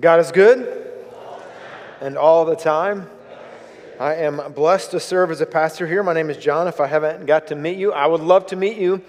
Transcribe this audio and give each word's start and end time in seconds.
God 0.00 0.20
is 0.20 0.30
good 0.30 0.94
and 2.00 2.16
all 2.16 2.44
the 2.44 2.54
time. 2.54 3.10
I 3.98 4.14
am 4.14 4.52
blessed 4.52 4.92
to 4.92 5.00
serve 5.00 5.32
as 5.32 5.40
a 5.40 5.46
pastor 5.46 5.88
here. 5.88 6.04
My 6.04 6.12
name 6.12 6.30
is 6.30 6.36
John. 6.36 6.68
If 6.68 6.78
I 6.78 6.86
haven't 6.86 7.26
got 7.26 7.48
to 7.48 7.56
meet 7.56 7.78
you, 7.78 7.92
I 7.92 8.06
would 8.06 8.20
love 8.20 8.46
to 8.46 8.56
meet 8.56 8.76
you 8.76 9.02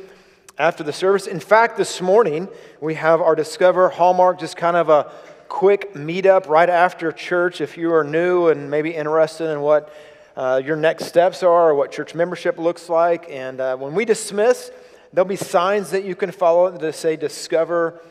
after 0.57 0.83
the 0.83 0.91
service. 0.91 1.27
In 1.27 1.39
fact, 1.39 1.77
this 1.77 2.01
morning 2.01 2.49
we 2.81 2.95
have 2.95 3.21
our 3.21 3.35
Discover 3.35 3.89
Hallmark, 3.89 4.39
just 4.39 4.57
kind 4.57 4.75
of 4.75 4.89
a 4.89 5.11
quick 5.47 5.93
meetup 5.93 6.47
right 6.47 6.71
after 6.71 7.11
church. 7.11 7.61
If 7.61 7.77
you 7.77 7.93
are 7.93 8.03
new 8.03 8.47
and 8.47 8.71
maybe 8.71 8.89
interested 8.89 9.51
in 9.51 9.61
what 9.61 9.93
uh, 10.35 10.59
your 10.65 10.75
next 10.75 11.05
steps 11.05 11.43
are 11.43 11.69
or 11.69 11.75
what 11.75 11.91
church 11.91 12.15
membership 12.15 12.57
looks 12.57 12.89
like. 12.89 13.27
And 13.29 13.61
uh, 13.61 13.77
when 13.77 13.93
we 13.93 14.05
dismiss, 14.05 14.71
there'll 15.13 15.27
be 15.27 15.35
signs 15.35 15.91
that 15.91 16.03
you 16.03 16.15
can 16.15 16.31
follow 16.31 16.75
that 16.75 16.95
say 16.95 17.15
Discover 17.15 18.01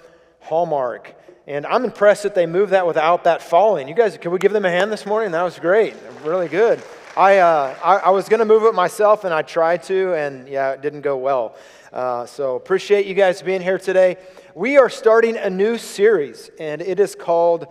Hallmark. 0.43 1.17
And 1.49 1.65
I'm 1.65 1.87
impressed 1.87 2.25
that 2.25 2.35
they 2.35 2.45
moved 2.45 2.73
that 2.73 2.87
without 2.87 3.25
that 3.25 3.41
falling. 3.41 3.89
You 3.89 3.95
guys, 3.95 4.19
can 4.19 4.33
we 4.33 4.39
give 4.39 4.53
them 4.53 4.67
a 4.67 4.71
hand 4.71 4.93
this 4.93 5.07
morning? 5.07 5.33
That 5.33 5.45
was 5.45 5.59
great. 5.59 5.95
Really 6.23 6.47
good. 6.47 6.83
I, 7.17 7.39
uh, 7.39 7.75
I, 7.83 7.97
I, 7.97 8.11
was 8.11 8.29
going 8.29 8.41
to 8.41 8.45
move 8.45 8.65
it 8.65 8.75
myself, 8.75 9.25
and 9.25 9.33
I 9.33 9.41
tried 9.41 9.83
to, 9.85 10.13
and 10.13 10.47
yeah, 10.47 10.73
it 10.73 10.83
didn't 10.83 11.01
go 11.01 11.17
well. 11.17 11.57
Uh, 11.91 12.27
so 12.27 12.57
appreciate 12.57 13.07
you 13.07 13.15
guys 13.15 13.41
being 13.41 13.63
here 13.63 13.79
today. 13.79 14.19
We 14.55 14.77
are 14.77 14.91
starting 14.91 15.39
a 15.39 15.49
new 15.49 15.79
series, 15.79 16.51
and 16.61 16.83
it 16.83 17.01
is 17.01 17.15
called 17.15 17.67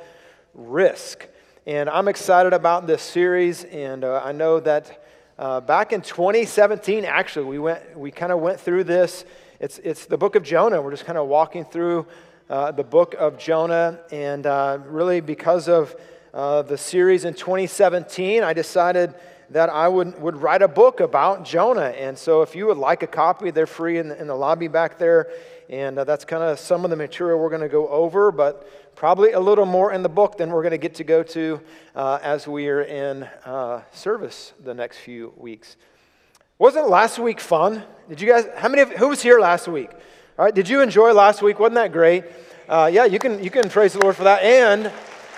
Risk. 0.56 1.28
And 1.68 1.88
I'm 1.88 2.08
excited 2.08 2.54
about 2.54 2.88
this 2.88 3.04
series, 3.04 3.64
and 3.66 4.04
uh, 4.04 4.24
I 4.26 4.32
know 4.32 4.60
that 4.60 5.06
uh, 5.38 5.62
back 5.62 5.94
in 5.94 6.02
2017, 6.02 7.06
actually, 7.06 7.46
we 7.46 7.60
went, 7.60 7.96
we 7.96 8.10
kind 8.10 8.32
of 8.32 8.40
went 8.40 8.60
through 8.60 8.86
this. 8.86 9.24
It's, 9.60 9.78
it's 9.84 10.08
the 10.08 10.18
book 10.18 10.36
of 10.36 10.42
Jonah. 10.42 10.82
We're 10.82 10.90
just 10.90 11.06
kind 11.06 11.20
of 11.20 11.28
walking 11.28 11.64
through 11.64 12.08
uh, 12.50 12.72
the 12.72 12.84
book 12.84 13.16
of 13.20 13.38
Jonah. 13.38 14.00
And 14.12 14.46
uh, 14.46 14.80
really, 14.86 15.22
because 15.22 15.68
of 15.68 15.96
uh, 16.34 16.62
the 16.62 16.78
series 16.78 17.26
in 17.26 17.34
2017, 17.34 18.44
I 18.44 18.54
decided 18.54 19.14
that 19.50 19.70
I 19.70 19.88
would, 19.88 20.22
would 20.22 20.38
write 20.38 20.62
a 20.62 20.68
book 20.68 21.00
about 21.00 21.46
Jonah. 21.46 21.94
And 21.98 22.18
so, 22.18 22.42
if 22.42 22.56
you 22.56 22.68
would 22.68 22.78
like 22.78 23.04
a 23.04 23.08
copy, 23.08 23.52
they're 23.52 23.66
free 23.66 23.98
in 23.98 24.10
the, 24.10 24.20
in 24.20 24.28
the 24.28 24.36
lobby 24.36 24.68
back 24.68 24.98
there. 24.98 25.32
And 25.70 26.00
uh, 26.00 26.04
that's 26.04 26.26
kind 26.26 26.44
of 26.44 26.60
some 26.60 26.84
of 26.84 26.90
the 26.90 26.96
material 26.96 27.40
we're 27.40 27.50
going 27.50 27.62
to 27.62 27.70
go 27.70 27.88
over, 27.90 28.32
but 28.32 28.96
probably 28.96 29.34
a 29.34 29.40
little 29.40 29.66
more 29.66 29.94
in 29.94 30.02
the 30.02 30.10
book 30.10 30.38
than 30.38 30.50
we're 30.50 30.64
going 30.64 30.72
to 30.72 30.78
get 30.78 30.96
to 30.96 31.04
go 31.04 31.24
to 31.24 31.62
uh, 31.96 32.20
as 32.22 32.48
we 32.48 32.68
are 32.70 32.82
in 32.82 33.24
uh, 33.46 33.82
service 33.92 34.54
the 34.64 34.74
next 34.74 34.98
few 34.98 35.34
weeks. 35.38 35.76
Wasn't 36.58 36.90
last 36.90 37.20
week 37.20 37.40
fun? 37.40 37.84
Did 38.10 38.20
you 38.22 38.28
guys, 38.28 38.48
how 38.56 38.70
many 38.70 38.82
of, 38.82 38.92
who 38.92 39.10
was 39.10 39.22
here 39.22 39.40
last 39.40 39.68
week? 39.68 39.92
All 40.40 40.46
right, 40.46 40.54
did 40.54 40.70
you 40.70 40.82
enjoy 40.82 41.14
last 41.14 41.42
week? 41.42 41.58
Wasn't 41.58 41.74
that 41.74 41.92
great? 41.92 42.24
Uh, 42.70 42.88
yeah, 42.94 43.06
you 43.06 43.18
can, 43.18 43.44
you 43.44 43.50
can 43.50 43.72
praise 43.72 43.94
the 43.94 44.00
Lord 44.00 44.16
for 44.16 44.26
that. 44.26 44.44
And 44.44 44.92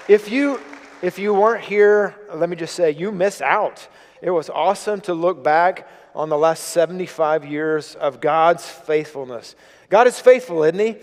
if 0.09 0.29
you, 0.29 0.59
if 1.01 1.17
you 1.17 1.33
weren't 1.33 1.63
here, 1.63 2.17
let 2.33 2.49
me 2.49 2.57
just 2.57 2.75
say, 2.75 2.91
you 2.91 3.09
missed 3.13 3.41
out. 3.41 3.87
It 4.21 4.31
was 4.31 4.49
awesome 4.49 4.99
to 5.01 5.13
look 5.13 5.41
back 5.41 5.87
on 6.13 6.27
the 6.27 6.37
last 6.37 6.65
75 6.65 7.45
years 7.45 7.95
of 7.95 8.19
God's 8.19 8.67
faithfulness. 8.67 9.55
God 9.89 10.05
is 10.05 10.19
faithful, 10.19 10.63
isn't 10.63 10.77
He? 10.77 10.97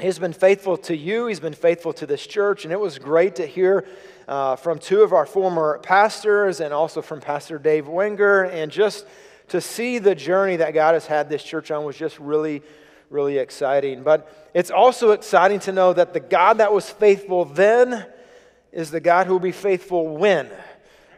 He's 0.00 0.20
been 0.20 0.32
faithful 0.32 0.76
to 0.76 0.96
you, 0.96 1.26
He's 1.26 1.40
been 1.40 1.52
faithful 1.52 1.92
to 1.94 2.06
this 2.06 2.24
church, 2.24 2.62
and 2.62 2.72
it 2.72 2.78
was 2.78 3.00
great 3.00 3.34
to 3.36 3.44
hear 3.44 3.88
uh, 4.28 4.54
from 4.54 4.78
two 4.78 5.02
of 5.02 5.12
our 5.12 5.26
former 5.26 5.80
pastors 5.80 6.60
and 6.60 6.72
also 6.72 7.02
from 7.02 7.20
Pastor 7.20 7.58
Dave 7.58 7.88
Wenger, 7.88 8.44
and 8.44 8.70
just 8.70 9.04
to 9.48 9.60
see 9.60 9.98
the 9.98 10.14
journey 10.14 10.54
that 10.54 10.74
God 10.74 10.94
has 10.94 11.06
had 11.06 11.28
this 11.28 11.42
church 11.42 11.72
on 11.72 11.84
was 11.84 11.96
just 11.96 12.16
really 12.20 12.62
really 13.10 13.38
exciting. 13.38 14.02
But 14.02 14.50
it's 14.54 14.70
also 14.70 15.10
exciting 15.10 15.60
to 15.60 15.72
know 15.72 15.92
that 15.92 16.14
the 16.14 16.20
God 16.20 16.58
that 16.58 16.72
was 16.72 16.88
faithful 16.88 17.44
then 17.44 18.06
is 18.72 18.90
the 18.90 19.00
God 19.00 19.26
who 19.26 19.32
will 19.34 19.40
be 19.40 19.52
faithful 19.52 20.16
when, 20.16 20.48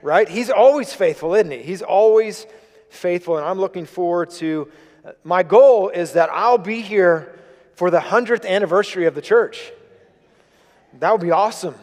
right? 0.01 0.29
He's 0.29 0.51
always 0.51 0.93
faithful, 0.93 1.35
isn't 1.35 1.53
he? 1.53 1.63
He's 1.63 1.83
always 1.83 2.47
faithful. 2.89 3.37
And 3.37 3.47
I'm 3.47 3.61
looking 3.61 3.85
forward 3.85 4.31
to 4.31 4.73
uh, 5.05 5.13
my 5.23 5.43
goal 5.43 5.91
is 5.91 6.13
that 6.13 6.31
I'll 6.31 6.59
be 6.59 6.81
here 6.81 7.39
for 7.75 7.91
the 7.91 8.01
100th 8.01 8.47
anniversary 8.47 9.07
of 9.07 9.15
the 9.15 9.23
church. 9.23 9.73
That 11.01 11.13
would 11.13 11.21
be 11.21 11.31
awesome. 11.31 11.75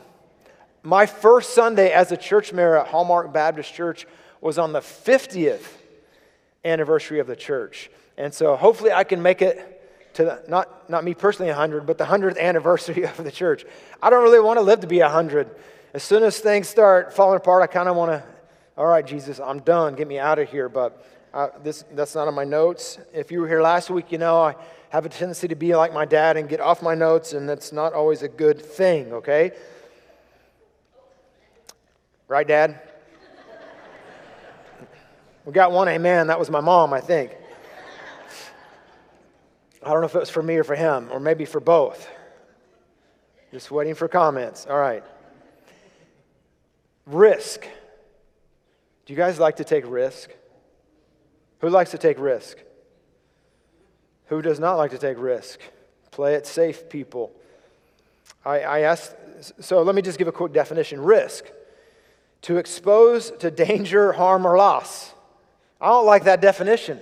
My 0.82 1.06
first 1.06 1.54
Sunday 1.54 1.92
as 1.92 2.12
a 2.12 2.18
church 2.18 2.54
mayor 2.54 2.78
at 2.78 2.88
Hallmark 2.88 3.34
Baptist 3.34 3.74
Church 3.74 4.08
was 4.40 4.58
on 4.58 4.72
the 4.72 4.80
50th 4.80 5.66
anniversary 6.64 7.20
of 7.20 7.28
the 7.28 7.36
church. 7.36 7.92
And 8.18 8.34
so 8.34 8.56
hopefully 8.56 8.92
I 8.92 9.04
can 9.04 9.22
make 9.22 9.42
it 9.42 9.79
to 10.20 10.26
the, 10.26 10.44
not, 10.50 10.90
not 10.90 11.06
me 11.06 11.14
personally 11.14 11.50
100, 11.50 11.86
but 11.86 11.98
the 11.98 12.04
100th 12.04 12.38
anniversary 12.38 13.04
of 13.06 13.24
the 13.24 13.32
church. 13.32 13.66
I 14.04 14.10
don't 14.10 14.22
really 14.22 14.42
want 14.42 14.58
to 14.58 14.62
live 14.62 14.82
to 14.82 14.88
be 14.88 15.00
100. 15.00 15.50
As 15.94 16.04
soon 16.04 16.24
as 16.24 16.40
things 16.40 16.68
start 16.68 17.14
falling 17.14 17.38
apart, 17.38 17.64
I 17.64 17.68
kind 17.68 17.88
of 17.88 17.96
want 17.96 18.12
to, 18.12 18.24
all 18.78 18.86
right, 18.86 19.06
Jesus, 19.06 19.40
I'm 19.40 19.60
done. 19.60 19.96
Get 19.96 20.10
me 20.10 20.20
out 20.20 20.38
of 20.38 20.50
here. 20.50 20.68
But 20.68 21.06
uh, 21.34 21.48
this, 21.64 21.86
that's 21.94 22.16
not 22.16 22.28
on 22.28 22.36
my 22.36 22.44
notes. 22.44 23.00
If 23.14 23.32
you 23.32 23.40
were 23.40 23.48
here 23.48 23.62
last 23.62 23.90
week, 23.90 24.12
you 24.12 24.18
know 24.18 24.42
I 24.42 24.56
have 24.90 25.06
a 25.06 25.10
tendency 25.10 25.48
to 25.48 25.56
be 25.56 25.74
like 25.74 25.94
my 25.94 26.04
dad 26.04 26.36
and 26.36 26.50
get 26.50 26.60
off 26.60 26.82
my 26.82 26.96
notes, 26.96 27.32
and 27.32 27.48
that's 27.48 27.72
not 27.72 27.94
always 27.94 28.22
a 28.22 28.28
good 28.28 28.62
thing, 28.62 29.14
okay? 29.14 29.52
Right, 32.28 32.48
Dad? 32.48 32.82
we 35.46 35.54
got 35.54 35.72
one 35.72 35.88
amen. 35.88 36.28
That 36.28 36.40
was 36.40 36.50
my 36.50 36.60
mom, 36.60 36.94
I 36.94 37.00
think. 37.00 37.39
I 39.84 39.92
don't 39.92 40.02
know 40.02 40.08
if 40.08 40.16
it 40.16 40.20
was 40.20 40.30
for 40.30 40.44
me 40.44 40.58
or 40.58 40.64
for 40.64 40.76
him, 40.76 41.10
or 41.12 41.20
maybe 41.20 41.46
for 41.46 41.60
both. 41.60 42.10
Just 43.52 43.72
waiting 43.72 43.96
for 43.96 44.08
comments. 44.08 44.68
All 44.70 44.78
right. 44.78 45.04
Risk. 47.06 47.62
Do 49.06 49.14
you 49.14 49.18
guys 49.18 49.40
like 49.40 49.56
to 49.58 49.64
take 49.64 49.86
risk? 49.88 50.30
Who 51.60 51.70
likes 51.70 51.92
to 51.92 51.98
take 51.98 52.20
risk? 52.20 52.58
Who 54.28 54.42
does 54.42 54.60
not 54.60 54.76
like 54.76 54.92
to 54.92 54.98
take 54.98 55.18
risk? 55.18 55.60
Play 56.12 56.36
it 56.36 56.46
safe, 56.46 56.90
people. 56.90 57.32
I, 58.46 58.60
I 58.60 58.80
asked, 58.82 59.16
so 59.60 59.82
let 59.82 59.96
me 59.96 60.02
just 60.02 60.20
give 60.20 60.28
a 60.28 60.32
quick 60.32 60.54
definition 60.54 61.02
risk 61.02 61.46
to 62.44 62.58
expose 62.58 63.32
to 63.40 63.50
danger, 63.50 64.12
harm, 64.14 64.46
or 64.46 64.58
loss. 64.58 65.14
I 65.82 65.88
don't 65.88 66.06
like 66.06 66.26
that 66.26 66.42
definition. 66.42 67.00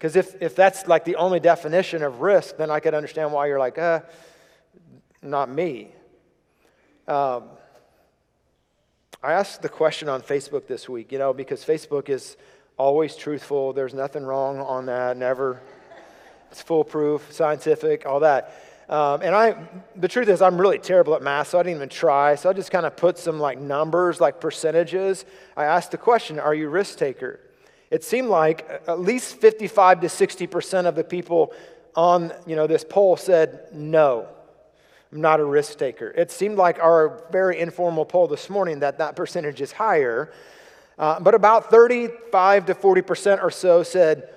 Because 0.00 0.16
if, 0.16 0.40
if 0.40 0.56
that's 0.56 0.86
like 0.86 1.04
the 1.04 1.16
only 1.16 1.40
definition 1.40 2.02
of 2.02 2.22
risk, 2.22 2.56
then 2.56 2.70
I 2.70 2.80
could 2.80 2.94
understand 2.94 3.34
why 3.34 3.48
you're 3.48 3.58
like, 3.58 3.76
uh, 3.76 4.00
not 5.20 5.50
me. 5.50 5.92
Um, 7.06 7.50
I 9.22 9.34
asked 9.34 9.60
the 9.60 9.68
question 9.68 10.08
on 10.08 10.22
Facebook 10.22 10.66
this 10.66 10.88
week, 10.88 11.12
you 11.12 11.18
know, 11.18 11.34
because 11.34 11.62
Facebook 11.62 12.08
is 12.08 12.38
always 12.78 13.14
truthful. 13.14 13.74
There's 13.74 13.92
nothing 13.92 14.24
wrong 14.24 14.60
on 14.60 14.86
that, 14.86 15.18
never. 15.18 15.60
It's 16.50 16.62
foolproof, 16.62 17.30
scientific, 17.30 18.06
all 18.06 18.20
that. 18.20 18.54
Um, 18.88 19.20
and 19.20 19.34
I, 19.34 19.68
the 19.96 20.08
truth 20.08 20.28
is, 20.28 20.40
I'm 20.40 20.58
really 20.58 20.78
terrible 20.78 21.14
at 21.14 21.20
math, 21.20 21.48
so 21.48 21.58
I 21.58 21.62
didn't 21.62 21.76
even 21.76 21.90
try. 21.90 22.36
So 22.36 22.48
I 22.48 22.54
just 22.54 22.70
kind 22.70 22.86
of 22.86 22.96
put 22.96 23.18
some 23.18 23.38
like 23.38 23.58
numbers, 23.58 24.18
like 24.18 24.40
percentages. 24.40 25.26
I 25.58 25.66
asked 25.66 25.90
the 25.90 25.98
question, 25.98 26.38
are 26.38 26.54
you 26.54 26.70
risk 26.70 26.96
taker? 26.96 27.38
It 27.90 28.04
seemed 28.04 28.28
like 28.28 28.68
at 28.86 29.00
least 29.00 29.36
55 29.36 30.00
to 30.02 30.06
60% 30.06 30.86
of 30.86 30.94
the 30.94 31.04
people 31.04 31.52
on 31.96 32.32
you 32.46 32.54
know, 32.54 32.66
this 32.66 32.84
poll 32.84 33.16
said, 33.16 33.66
no, 33.72 34.28
I'm 35.12 35.20
not 35.20 35.40
a 35.40 35.44
risk 35.44 35.78
taker. 35.78 36.08
It 36.10 36.30
seemed 36.30 36.56
like 36.56 36.78
our 36.78 37.24
very 37.32 37.58
informal 37.58 38.04
poll 38.04 38.28
this 38.28 38.48
morning 38.48 38.80
that 38.80 38.98
that 38.98 39.16
percentage 39.16 39.60
is 39.60 39.72
higher. 39.72 40.32
Uh, 40.98 41.18
but 41.18 41.34
about 41.34 41.70
35 41.70 42.66
to 42.66 42.74
40% 42.74 43.42
or 43.42 43.50
so 43.50 43.82
said, 43.82 44.28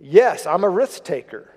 yes, 0.00 0.46
I'm 0.46 0.64
a 0.64 0.68
risk 0.68 1.04
taker. 1.04 1.54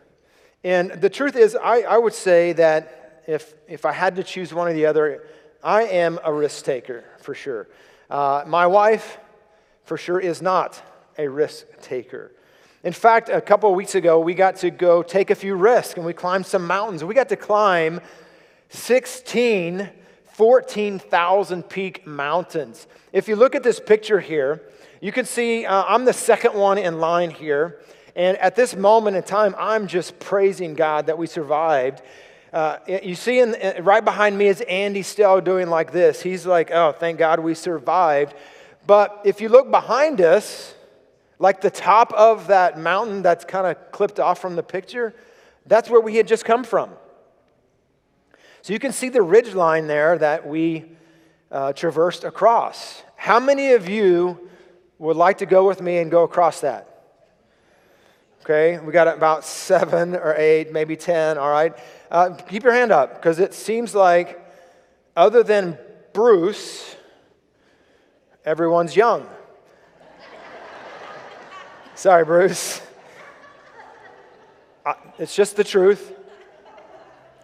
And 0.63 0.91
the 0.91 1.09
truth 1.09 1.35
is, 1.35 1.55
I, 1.55 1.81
I 1.81 1.97
would 1.97 2.13
say 2.13 2.53
that 2.53 3.23
if, 3.25 3.53
if 3.67 3.85
I 3.85 3.91
had 3.91 4.15
to 4.17 4.23
choose 4.23 4.53
one 4.53 4.67
or 4.67 4.73
the 4.73 4.85
other, 4.85 5.23
I 5.63 5.83
am 5.83 6.19
a 6.23 6.31
risk 6.31 6.63
taker 6.63 7.05
for 7.19 7.33
sure. 7.33 7.67
Uh, 8.09 8.43
my 8.45 8.67
wife, 8.67 9.17
for 9.85 9.97
sure, 9.97 10.19
is 10.19 10.41
not 10.41 10.81
a 11.17 11.27
risk 11.27 11.65
taker. 11.81 12.31
In 12.83 12.93
fact, 12.93 13.29
a 13.29 13.39
couple 13.39 13.69
of 13.69 13.75
weeks 13.75 13.95
ago, 13.95 14.19
we 14.19 14.33
got 14.33 14.57
to 14.57 14.69
go 14.69 15.03
take 15.03 15.29
a 15.29 15.35
few 15.35 15.55
risks 15.55 15.95
and 15.95 16.05
we 16.05 16.13
climbed 16.13 16.45
some 16.45 16.67
mountains. 16.67 17.03
We 17.03 17.15
got 17.15 17.29
to 17.29 17.37
climb 17.37 18.01
16, 18.69 19.89
14,000 20.33 21.63
peak 21.63 22.05
mountains. 22.05 22.87
If 23.13 23.27
you 23.27 23.35
look 23.35 23.55
at 23.55 23.63
this 23.63 23.79
picture 23.79 24.19
here, 24.19 24.63
you 24.99 25.11
can 25.11 25.25
see 25.25 25.65
uh, 25.65 25.83
I'm 25.83 26.05
the 26.05 26.13
second 26.13 26.55
one 26.55 26.77
in 26.77 26.99
line 26.99 27.29
here. 27.29 27.79
And 28.15 28.37
at 28.37 28.55
this 28.55 28.75
moment 28.75 29.15
in 29.15 29.23
time, 29.23 29.55
I'm 29.57 29.87
just 29.87 30.19
praising 30.19 30.73
God 30.73 31.07
that 31.07 31.17
we 31.17 31.25
survived. 31.25 32.01
Uh, 32.51 32.77
you 32.87 33.15
see, 33.15 33.39
in, 33.39 33.55
right 33.83 34.05
behind 34.05 34.37
me 34.37 34.47
is 34.47 34.61
Andy 34.61 35.01
still 35.01 35.41
doing 35.41 35.69
like 35.69 35.91
this. 35.91 36.21
He's 36.21 36.45
like, 36.45 36.69
oh, 36.71 36.91
thank 36.91 37.17
God 37.17 37.39
we 37.39 37.55
survived. 37.55 38.35
But 38.85 39.21
if 39.23 39.41
you 39.41 39.49
look 39.49 39.71
behind 39.71 40.21
us, 40.21 40.75
like 41.43 41.59
the 41.59 41.69
top 41.69 42.13
of 42.13 42.47
that 42.47 42.79
mountain 42.79 43.21
that's 43.21 43.43
kind 43.43 43.67
of 43.67 43.91
clipped 43.91 44.17
off 44.17 44.39
from 44.39 44.55
the 44.55 44.63
picture, 44.63 45.13
that's 45.65 45.89
where 45.89 45.99
we 45.99 46.15
had 46.15 46.25
just 46.25 46.45
come 46.45 46.63
from. 46.63 46.89
So 48.61 48.71
you 48.71 48.79
can 48.79 48.93
see 48.93 49.09
the 49.09 49.21
ridge 49.21 49.53
line 49.53 49.87
there 49.87 50.17
that 50.17 50.47
we 50.47 50.85
uh, 51.51 51.73
traversed 51.73 52.23
across. 52.23 53.03
How 53.17 53.41
many 53.41 53.73
of 53.73 53.89
you 53.89 54.49
would 54.99 55.17
like 55.17 55.39
to 55.39 55.45
go 55.45 55.67
with 55.67 55.81
me 55.81 55.97
and 55.97 56.09
go 56.09 56.23
across 56.23 56.61
that? 56.61 56.87
Okay, 58.43 58.79
we 58.79 58.93
got 58.93 59.09
about 59.09 59.43
seven 59.43 60.15
or 60.15 60.35
eight, 60.37 60.71
maybe 60.71 60.95
10, 60.95 61.37
all 61.37 61.51
right? 61.51 61.73
Uh, 62.09 62.29
keep 62.29 62.63
your 62.63 62.71
hand 62.71 62.93
up 62.93 63.15
because 63.15 63.39
it 63.39 63.53
seems 63.53 63.93
like, 63.93 64.39
other 65.13 65.43
than 65.43 65.77
Bruce, 66.13 66.95
everyone's 68.45 68.95
young. 68.95 69.27
Sorry, 72.03 72.25
Bruce. 72.25 72.81
Uh, 74.85 74.93
it's 75.17 75.33
just 75.33 75.55
the 75.55 75.63
truth. 75.63 76.11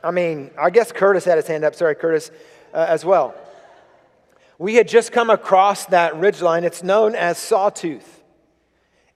I 0.04 0.12
mean, 0.12 0.52
I 0.60 0.70
guess 0.70 0.92
Curtis 0.92 1.24
had 1.24 1.38
his 1.38 1.48
hand 1.48 1.64
up. 1.64 1.76
Sorry, 1.76 1.96
Curtis, 1.96 2.30
uh, 2.74 2.86
as 2.90 3.06
well. 3.06 3.36
We 4.58 4.76
had 4.76 4.86
just 4.86 5.14
come 5.14 5.30
across 5.30 5.86
that 5.86 6.12
ridgeline. 6.16 6.64
It's 6.64 6.84
known 6.84 7.16
as 7.16 7.38
Sawtooth. 7.38 8.22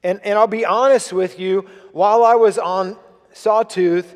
And, 0.01 0.21
and 0.23 0.39
I'll 0.39 0.47
be 0.47 0.63
honest 0.63 1.11
with 1.11 1.37
you, 1.37 1.67
while 1.91 2.23
I 2.23 2.35
was 2.35 2.57
on 2.57 2.95
Sawtooth, 3.33 4.15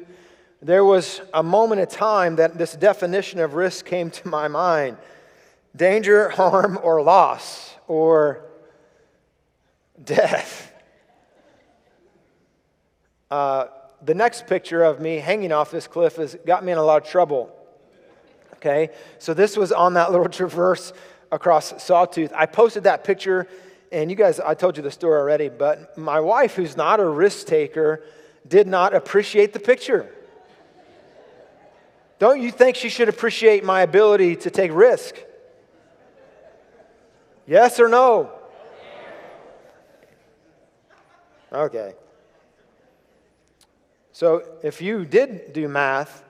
there 0.62 0.86
was 0.86 1.20
a 1.34 1.44
moment 1.44 1.82
of 1.82 1.90
time 1.90 2.38
that 2.38 2.58
this 2.58 2.72
definition 2.74 3.42
of 3.42 3.54
risk 3.54 3.86
came 3.86 4.12
to 4.12 4.30
my 4.30 4.48
mind 4.48 4.96
danger, 5.76 6.30
harm, 6.30 6.80
or 6.82 7.02
loss, 7.02 7.76
or 7.86 8.46
death. 10.02 10.57
Uh, 13.30 13.66
the 14.04 14.14
next 14.14 14.48
picture 14.48 14.84
of 14.84 15.00
me 15.00 15.18
hanging 15.18 15.52
off 15.52 15.72
this 15.72 15.88
cliff 15.88 16.18
has 16.18 16.36
got 16.46 16.64
me 16.64 16.72
in 16.72 16.78
a 16.78 16.84
lot 16.84 17.04
of 17.04 17.10
trouble. 17.10 17.54
Okay, 18.56 18.90
so 19.20 19.34
this 19.34 19.56
was 19.56 19.72
on 19.72 19.94
that 19.94 20.12
little 20.12 20.30
traverse 20.30 20.94
across 21.32 21.84
Sawtooth. 21.84 22.32
I 22.36 22.46
posted 22.46 22.84
that 22.84 23.04
picture 23.04 23.48
and 23.92 24.10
you 24.10 24.18
guys, 24.18 24.40
I 24.40 24.54
told 24.54 24.78
you 24.78 24.84
the 24.84 24.92
story 24.92 25.20
already, 25.20 25.50
but 25.50 25.98
my 25.98 26.20
wife, 26.20 26.56
who's 26.56 26.76
not 26.76 27.00
a 27.00 27.06
risk 27.06 27.48
taker, 27.48 28.04
did 28.48 28.68
not 28.68 28.94
appreciate 28.94 29.54
the 29.54 29.60
picture. 29.60 30.14
Don't 32.20 32.42
you 32.42 32.52
think 32.52 32.76
she 32.76 32.90
should 32.90 33.10
appreciate 33.10 33.64
my 33.64 33.82
ability 33.82 34.36
to 34.38 34.50
take 34.50 34.72
risk? 34.74 35.16
Yes 37.46 37.80
or 37.80 37.88
no? 37.88 38.32
Okay. 41.54 41.94
So 44.18 44.42
if 44.64 44.82
you 44.82 45.06
did 45.06 45.54
do 45.54 45.68
math, 45.68 46.24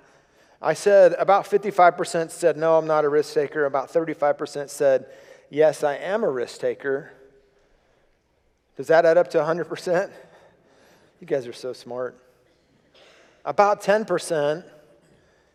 I 0.62 0.74
said 0.74 1.14
about 1.14 1.46
55% 1.46 2.32
said, 2.32 2.58
no, 2.58 2.78
I'm 2.78 2.86
not 2.86 3.06
a 3.06 3.10
risk 3.10 3.34
taker. 3.34 3.64
About 3.64 3.94
35% 3.94 4.70
said, 4.70 5.06
yes, 5.50 5.86
I 5.86 5.96
am 5.96 6.26
a 6.26 6.30
risk 6.30 6.60
taker. 6.60 7.14
Does 8.76 8.88
that 8.88 9.06
add 9.06 9.18
up 9.18 9.30
to 9.30 9.38
100%? 9.38 10.12
You 11.22 11.28
guys 11.28 11.48
are 11.48 11.54
so 11.54 11.72
smart. 11.72 12.22
About 13.46 13.82
10% 13.82 14.66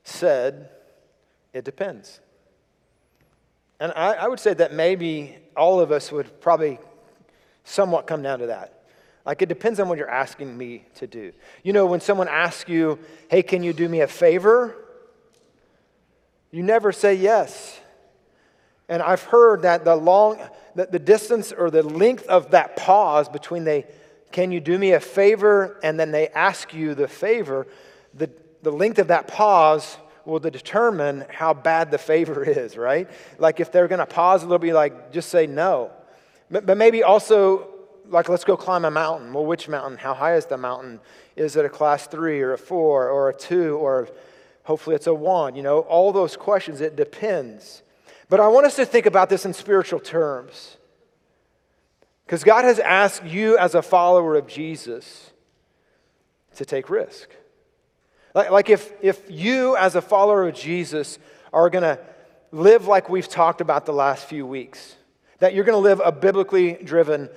said, 0.03 0.71
it 1.53 1.67
depends. 1.67 2.19
And 3.79 3.93
I, 3.95 4.15
I, 4.15 4.29
would 4.29 4.41
say 4.41 4.55
that 4.55 4.73
maybe 4.73 5.37
all 5.55 5.81
of 5.81 5.93
us 5.93 6.11
would 6.11 6.41
probably 6.41 6.79
somewhat 7.65 8.07
come 8.07 8.23
down 8.23 8.39
to 8.39 8.47
that. 8.47 8.82
Like 9.25 9.43
it 9.43 9.49
depends 9.49 9.79
on 9.79 9.89
what 9.89 9.99
you're 9.99 10.11
asking 10.11 10.57
me 10.57 10.85
to 10.97 11.07
do. 11.07 11.33
You 11.63 11.73
know, 11.73 11.87
when 11.87 12.01
someone 12.01 12.29
asks 12.29 12.69
you, 12.69 12.99
hey, 13.29 13.43
can 13.43 13.63
you 13.63 13.73
do 13.73 13.89
me 13.89 14.01
a 14.01 14.09
favor? 14.09 14.75
You 16.51 16.63
never 16.63 16.93
say 16.93 17.15
yes. 17.15 17.79
And 18.89 19.01
I've 19.01 19.23
heard 19.23 19.63
that 19.63 19.85
the 19.85 19.97
long, 19.97 20.39
the, 20.75 20.87
the 20.87 20.99
distance 20.99 21.53
or 21.53 21.71
the 21.71 21.83
length 21.83 22.27
of 22.27 22.51
that 22.51 22.77
pause 22.77 23.29
between 23.29 23.65
they, 23.65 23.87
can 24.33 24.51
you 24.51 24.61
do 24.61 24.79
me 24.79 24.93
a 24.93 25.01
favor, 25.01 25.79
and 25.83 26.01
then 26.01 26.11
they 26.11 26.29
ask 26.29 26.75
you 26.75 26.95
the 26.95 27.09
favor, 27.09 27.67
the, 28.15 28.29
the 28.63 28.73
length 28.73 28.99
of 28.99 29.09
that 29.09 29.29
pause 29.29 29.97
will 30.25 30.41
determine 30.41 31.25
how 31.31 31.55
bad 31.55 31.91
the 31.91 31.99
favor 31.99 32.43
is, 32.49 32.77
right? 32.77 33.09
Like 33.39 33.61
if 33.61 33.71
they're 33.71 33.89
going 33.89 34.01
to 34.01 34.07
pause 34.07 34.43
a 34.43 34.47
little 34.47 34.59
bit, 34.59 34.75
like 34.75 35.13
just 35.13 35.29
say 35.29 35.47
no. 35.47 35.91
But, 36.51 36.67
but 36.67 36.77
maybe 36.77 37.03
also, 37.03 37.69
like 38.09 38.29
let's 38.29 38.45
go 38.45 38.57
climb 38.57 38.85
a 38.85 38.91
mountain. 38.91 39.33
Well, 39.33 39.45
which 39.45 39.69
mountain? 39.69 39.99
How 39.99 40.15
high 40.15 40.37
is 40.37 40.47
the 40.47 40.57
mountain? 40.57 41.01
Is 41.37 41.57
it 41.57 41.65
a 41.65 41.69
class 41.69 42.07
three 42.07 42.41
or 42.41 42.53
a 42.53 42.59
four 42.59 43.09
or 43.09 43.29
a 43.29 43.35
two 43.35 43.77
or 43.77 44.09
hopefully 44.65 44.97
it's 44.97 45.07
a 45.07 45.15
one? 45.15 45.57
You 45.57 45.63
know, 45.63 45.81
all 45.81 46.13
those 46.13 46.37
questions, 46.37 46.81
it 46.81 46.97
depends. 46.97 47.83
But 48.29 48.41
I 48.41 48.49
want 48.49 48.67
us 48.67 48.77
to 48.77 48.87
think 48.87 49.07
about 49.07 49.29
this 49.29 49.45
in 49.45 49.53
spiritual 49.53 50.01
terms. 50.01 50.77
Because 52.25 52.45
God 52.45 52.65
has 52.65 52.79
asked 52.79 53.25
you, 53.25 53.59
as 53.59 53.75
a 53.75 53.83
follower 53.83 54.37
of 54.37 54.47
Jesus, 54.47 55.33
to 56.55 56.65
take 56.65 56.89
risk. 56.89 57.29
Like, 58.35 58.51
like 58.51 58.71
if, 58.71 58.93
if 59.03 59.31
you, 59.31 59.77
as 59.77 59.97
a 59.97 60.01
follower 60.01 60.49
of 60.49 60.55
Jesus, 60.55 61.19
are 61.53 61.69
going 61.69 61.83
to 61.83 61.99
live 62.51 62.87
like 62.87 63.09
we've 63.11 63.29
talked 63.29 63.61
about 63.61 63.85
the 63.85 63.93
last 63.93 64.25
few 64.25 64.47
weeks, 64.47 64.97
that 65.41 65.55
you're 65.55 65.65
going 65.65 65.77
to 65.77 65.81
live 65.81 66.01
a 66.03 66.13
biblically 66.13 66.75
driven 66.85 67.29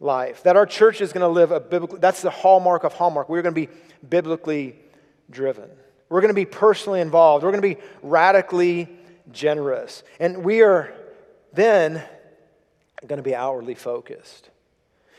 life, 0.00 0.42
that 0.44 0.56
our 0.56 0.66
church 0.66 1.00
is 1.00 1.12
going 1.12 1.22
to 1.22 1.28
live 1.28 1.50
a 1.50 1.60
biblical, 1.60 1.98
that's 1.98 2.22
the 2.22 2.30
hallmark 2.30 2.84
of 2.84 2.92
Hallmark. 2.92 3.28
We're 3.28 3.42
going 3.42 3.54
to 3.54 3.66
be 3.66 3.68
biblically 4.08 4.76
driven. 5.30 5.68
We're 6.08 6.20
going 6.20 6.30
to 6.30 6.34
be 6.34 6.46
personally 6.46 7.00
involved. 7.00 7.44
We're 7.44 7.50
going 7.50 7.62
to 7.62 7.76
be 7.76 7.80
radically 8.02 8.88
generous. 9.32 10.02
And 10.20 10.44
we 10.44 10.62
are 10.62 10.94
then 11.52 12.02
going 13.06 13.18
to 13.18 13.22
be 13.22 13.34
outwardly 13.34 13.74
focused. 13.74 14.50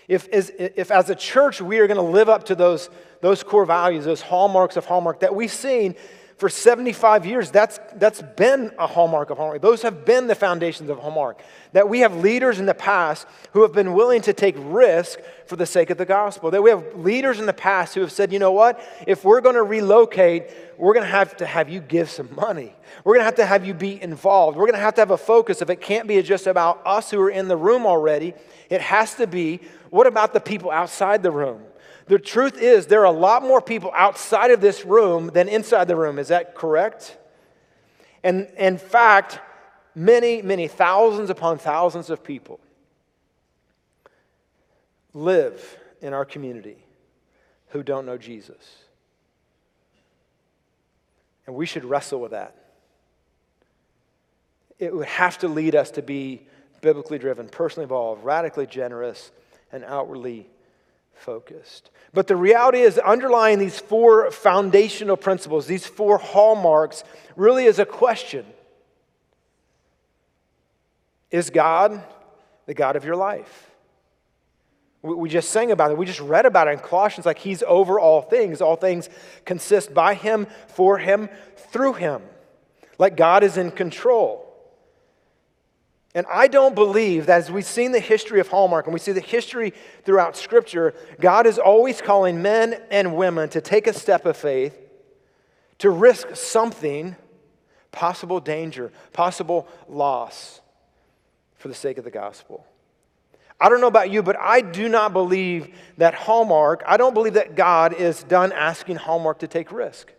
If, 0.08 0.28
as, 0.30 0.52
if 0.58 0.90
as 0.90 1.10
a 1.10 1.16
church 1.16 1.62
we 1.62 1.80
are 1.80 1.88
going 1.88 1.98
to 1.98 2.02
live 2.02 2.30
up 2.30 2.46
to 2.46 2.56
those, 2.56 2.90
those 3.22 3.44
core 3.44 3.66
values, 3.66 4.06
those 4.06 4.22
hallmarks 4.22 4.76
of 4.76 4.86
Hallmark 4.86 5.20
that 5.20 5.36
we've 5.36 5.52
seen 5.52 5.96
for 6.40 6.48
75 6.48 7.26
years, 7.26 7.52
that's, 7.52 7.82
that's 7.96 8.22
been 8.22 8.72
a 8.80 8.88
hallmark 8.88 9.30
of 9.30 9.38
Hallmark. 9.38 9.62
Those 9.62 9.82
have 9.82 10.06
been 10.06 10.28
the 10.28 10.36
foundations 10.36 10.90
of 10.90 10.98
Hallmark. 10.98 11.42
That 11.74 11.90
we 11.90 12.00
have 12.00 12.16
leaders 12.16 12.62
in 12.62 12.66
the 12.66 12.74
past 12.74 13.28
who 13.52 13.62
have 13.64 13.74
been 13.74 13.94
willing 13.94 14.22
to 14.22 14.32
take 14.32 14.56
risk 14.58 15.20
for 15.48 15.58
the 15.58 15.66
sake 15.66 15.90
of 15.90 15.98
the 15.98 16.06
gospel. 16.06 16.50
That 16.50 16.64
we 16.64 16.70
have 16.70 16.96
leaders 16.96 17.42
in 17.42 17.46
the 17.46 17.52
past 17.52 17.94
who 17.94 18.00
have 18.00 18.14
said, 18.14 18.32
you 18.32 18.40
know 18.40 18.54
what? 18.54 18.82
If 19.06 19.26
we're 19.26 19.42
going 19.42 19.56
to 19.56 19.64
relocate, 19.64 20.50
we're 20.78 20.94
going 20.94 21.06
to 21.06 21.12
have 21.12 21.36
to 21.38 21.46
have 21.46 21.68
you 21.68 21.82
give 21.82 22.10
some 22.10 22.34
money. 22.34 22.74
We're 23.04 23.16
going 23.16 23.22
to 23.22 23.26
have 23.26 23.36
to 23.36 23.46
have 23.46 23.66
you 23.66 23.74
be 23.74 24.02
involved. 24.02 24.58
We're 24.58 24.66
going 24.66 24.76
to 24.76 24.80
have 24.80 24.96
to 24.96 25.02
have 25.02 25.12
a 25.12 25.18
focus. 25.18 25.62
If 25.62 25.70
it 25.70 25.82
can't 25.82 26.08
be 26.08 26.22
just 26.22 26.48
about 26.48 26.82
us 26.86 27.12
who 27.12 27.20
are 27.20 27.30
in 27.30 27.50
the 27.50 27.58
room 27.58 27.86
already, 27.86 28.34
it 28.70 28.80
has 28.80 29.14
to 29.16 29.28
be 29.28 29.60
what 29.90 30.08
about 30.08 30.34
the 30.34 30.40
people 30.40 30.72
outside 30.72 31.22
the 31.22 31.32
room? 31.32 31.64
The 32.10 32.18
truth 32.18 32.58
is, 32.58 32.88
there 32.88 33.02
are 33.02 33.06
a 33.06 33.12
lot 33.12 33.44
more 33.44 33.62
people 33.62 33.92
outside 33.96 34.50
of 34.50 34.62
this 34.62 34.84
room 34.84 35.28
than 35.28 35.48
inside 35.48 35.88
the 35.88 35.96
room. 35.96 36.18
Is 36.18 36.30
that 36.30 36.56
correct? 36.56 37.16
And 38.24 38.48
in 38.58 38.80
fact, 38.80 39.40
many, 39.94 40.42
many 40.42 40.68
thousands 40.68 41.30
upon 41.30 41.60
thousands 41.60 42.10
of 42.10 42.24
people 42.24 42.60
live 45.14 45.78
in 46.02 46.14
our 46.14 46.26
community 46.26 46.84
who 47.68 47.84
don't 47.84 48.08
know 48.08 48.18
Jesus. 48.18 48.58
And 51.46 51.56
we 51.56 51.68
should 51.68 51.86
wrestle 51.86 52.20
with 52.20 52.32
that. 52.32 52.56
It 54.80 54.96
would 54.96 55.06
have 55.06 55.38
to 55.40 55.48
lead 55.48 55.76
us 55.76 55.92
to 55.92 56.02
be 56.02 56.48
biblically 56.82 57.20
driven, 57.20 57.50
personally 57.50 57.84
involved, 57.84 58.24
radically 58.24 58.66
generous, 58.66 59.32
and 59.72 59.84
outwardly 59.84 60.50
focused. 61.20 61.92
But 62.14 62.28
the 62.28 62.36
reality 62.36 62.80
is, 62.80 62.98
underlying 62.98 63.60
these 63.60 63.78
four 63.78 64.32
foundational 64.32 65.18
principles, 65.18 65.68
these 65.68 65.86
four 65.86 66.18
hallmarks, 66.18 67.04
really 67.36 67.66
is 67.66 67.80
a 67.80 67.86
question 67.86 68.46
Is 71.30 71.50
God 71.50 72.04
the 72.66 72.74
God 72.74 72.96
of 72.96 73.06
your 73.06 73.16
life? 73.16 73.70
We 75.02 75.30
just 75.30 75.52
sang 75.52 75.72
about 75.72 75.92
it. 75.92 75.98
We 75.98 76.06
just 76.06 76.20
read 76.20 76.46
about 76.46 76.68
it 76.68 76.72
in 76.72 76.80
Colossians 76.80 77.26
like 77.26 77.40
He's 77.40 77.64
over 77.64 78.00
all 78.00 78.22
things. 78.22 78.62
All 78.62 78.76
things 78.76 79.10
consist 79.46 79.94
by 79.94 80.14
Him, 80.14 80.48
for 80.68 80.98
Him, 80.98 81.30
through 81.56 81.94
Him. 81.94 82.22
Like 82.98 83.16
God 83.16 83.44
is 83.44 83.56
in 83.56 83.72
control. 83.72 84.49
And 86.16 86.26
I 86.32 86.48
don't 86.48 86.74
believe 86.74 87.28
that 87.28 87.38
as 87.38 87.52
we've 87.52 87.66
seen 87.66 87.92
the 87.92 88.00
history 88.00 88.40
of 88.40 88.48
Hallmark 88.48 88.88
and 88.88 88.94
we 88.94 89.00
see 89.00 89.12
the 89.12 89.22
history 89.22 89.74
throughout 90.06 90.36
Scripture, 90.36 90.96
God 91.20 91.46
is 91.46 91.60
always 91.60 92.02
calling 92.02 92.42
men 92.42 92.82
and 92.90 93.16
women 93.16 93.50
to 93.50 93.62
take 93.62 93.86
a 93.86 93.94
step 93.94 94.26
of 94.26 94.36
faith, 94.36 94.76
to 95.78 95.92
risk 95.92 96.36
something, 96.36 97.16
possible 97.92 98.40
danger, 98.40 98.92
possible 99.14 99.68
loss, 99.88 100.62
for 101.56 101.68
the 101.68 101.76
sake 101.76 102.00
of 102.00 102.04
the 102.04 102.12
gospel. 102.12 102.66
I 103.62 103.70
don't 103.70 103.82
know 103.82 103.88
about 103.88 104.10
you, 104.10 104.24
but 104.24 104.38
I 104.40 104.62
do 104.62 104.90
not 104.90 105.14
believe 105.14 105.76
that 105.98 106.16
Hallmark, 106.16 106.82
I 106.88 106.98
don't 106.98 107.14
believe 107.14 107.34
that 107.34 107.56
God 107.56 107.94
is 107.94 108.24
done 108.24 108.52
asking 108.52 108.96
Hallmark 108.96 109.40
to 109.40 109.48
take 109.48 109.72
risk. 109.72 110.12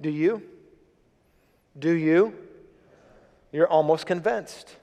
Do 0.00 0.10
you? 0.10 0.42
Do 1.76 1.90
you? 1.90 2.34
You're 3.50 3.68
almost 3.68 4.06
convinced. 4.06 4.76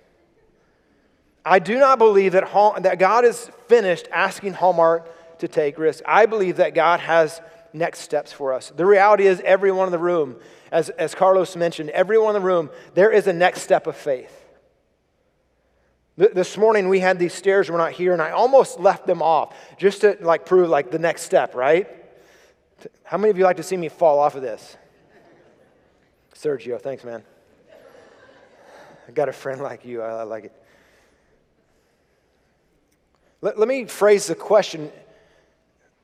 I 1.46 1.60
do 1.60 1.78
not 1.78 2.00
believe 2.00 2.34
that, 2.34 2.46
Hall, 2.46 2.76
that 2.80 3.00
God 3.00 3.26
is 3.26 3.50
finished 3.68 4.08
asking 4.12 4.54
Hallmark 4.54 5.40
to 5.40 5.48
take 5.48 5.78
risks. 5.78 6.02
I 6.06 6.26
believe 6.26 6.58
that 6.58 6.74
God 6.74 7.02
has 7.02 7.42
next 7.74 8.00
steps 8.00 8.32
for 8.32 8.54
us. 8.54 8.72
The 8.76 8.86
reality 8.86 9.28
is, 9.28 9.42
everyone 9.44 9.88
in 9.88 9.92
the 9.92 10.00
room, 10.00 10.38
as, 10.72 10.90
as 10.90 11.14
Carlos 11.14 11.56
mentioned, 11.56 11.90
everyone 11.90 12.36
in 12.36 12.42
the 12.42 12.48
room, 12.48 12.70
there 12.94 13.12
is 13.12 13.28
a 13.28 13.34
next 13.34 13.62
step 13.62 13.88
of 13.88 13.96
faith. 13.96 14.40
This 16.16 16.58
morning 16.58 16.90
we 16.90 17.00
had 17.00 17.18
these 17.18 17.34
stairs, 17.34 17.72
we're 17.72 17.78
not 17.78 17.92
here, 17.92 18.14
and 18.14 18.22
I 18.22 18.30
almost 18.30 18.80
left 18.80 19.08
them 19.08 19.24
off 19.24 19.56
just 19.78 20.02
to 20.02 20.16
like 20.22 20.46
prove 20.46 20.70
like 20.70 20.92
the 20.92 21.00
next 21.00 21.24
step, 21.24 21.56
right? 21.56 21.88
How 23.04 23.18
many 23.18 23.32
of 23.32 23.38
you 23.38 23.44
like 23.44 23.58
to 23.58 23.64
see 23.64 23.78
me 23.78 23.90
fall 23.90 24.20
off 24.20 24.36
of 24.36 24.44
this? 24.44 24.78
Sergio, 26.36 26.80
thanks, 26.80 27.04
man. 27.04 27.24
I 29.08 29.12
got 29.12 29.28
a 29.28 29.34
friend 29.34 29.60
like 29.62 29.86
you. 29.86 30.04
I, 30.04 30.20
I 30.20 30.24
like 30.24 30.46
it. 30.46 30.54
Let, 33.44 33.60
let 33.60 33.68
me 33.68 33.84
phrase 33.84 34.28
the 34.28 34.36
question 34.36 34.90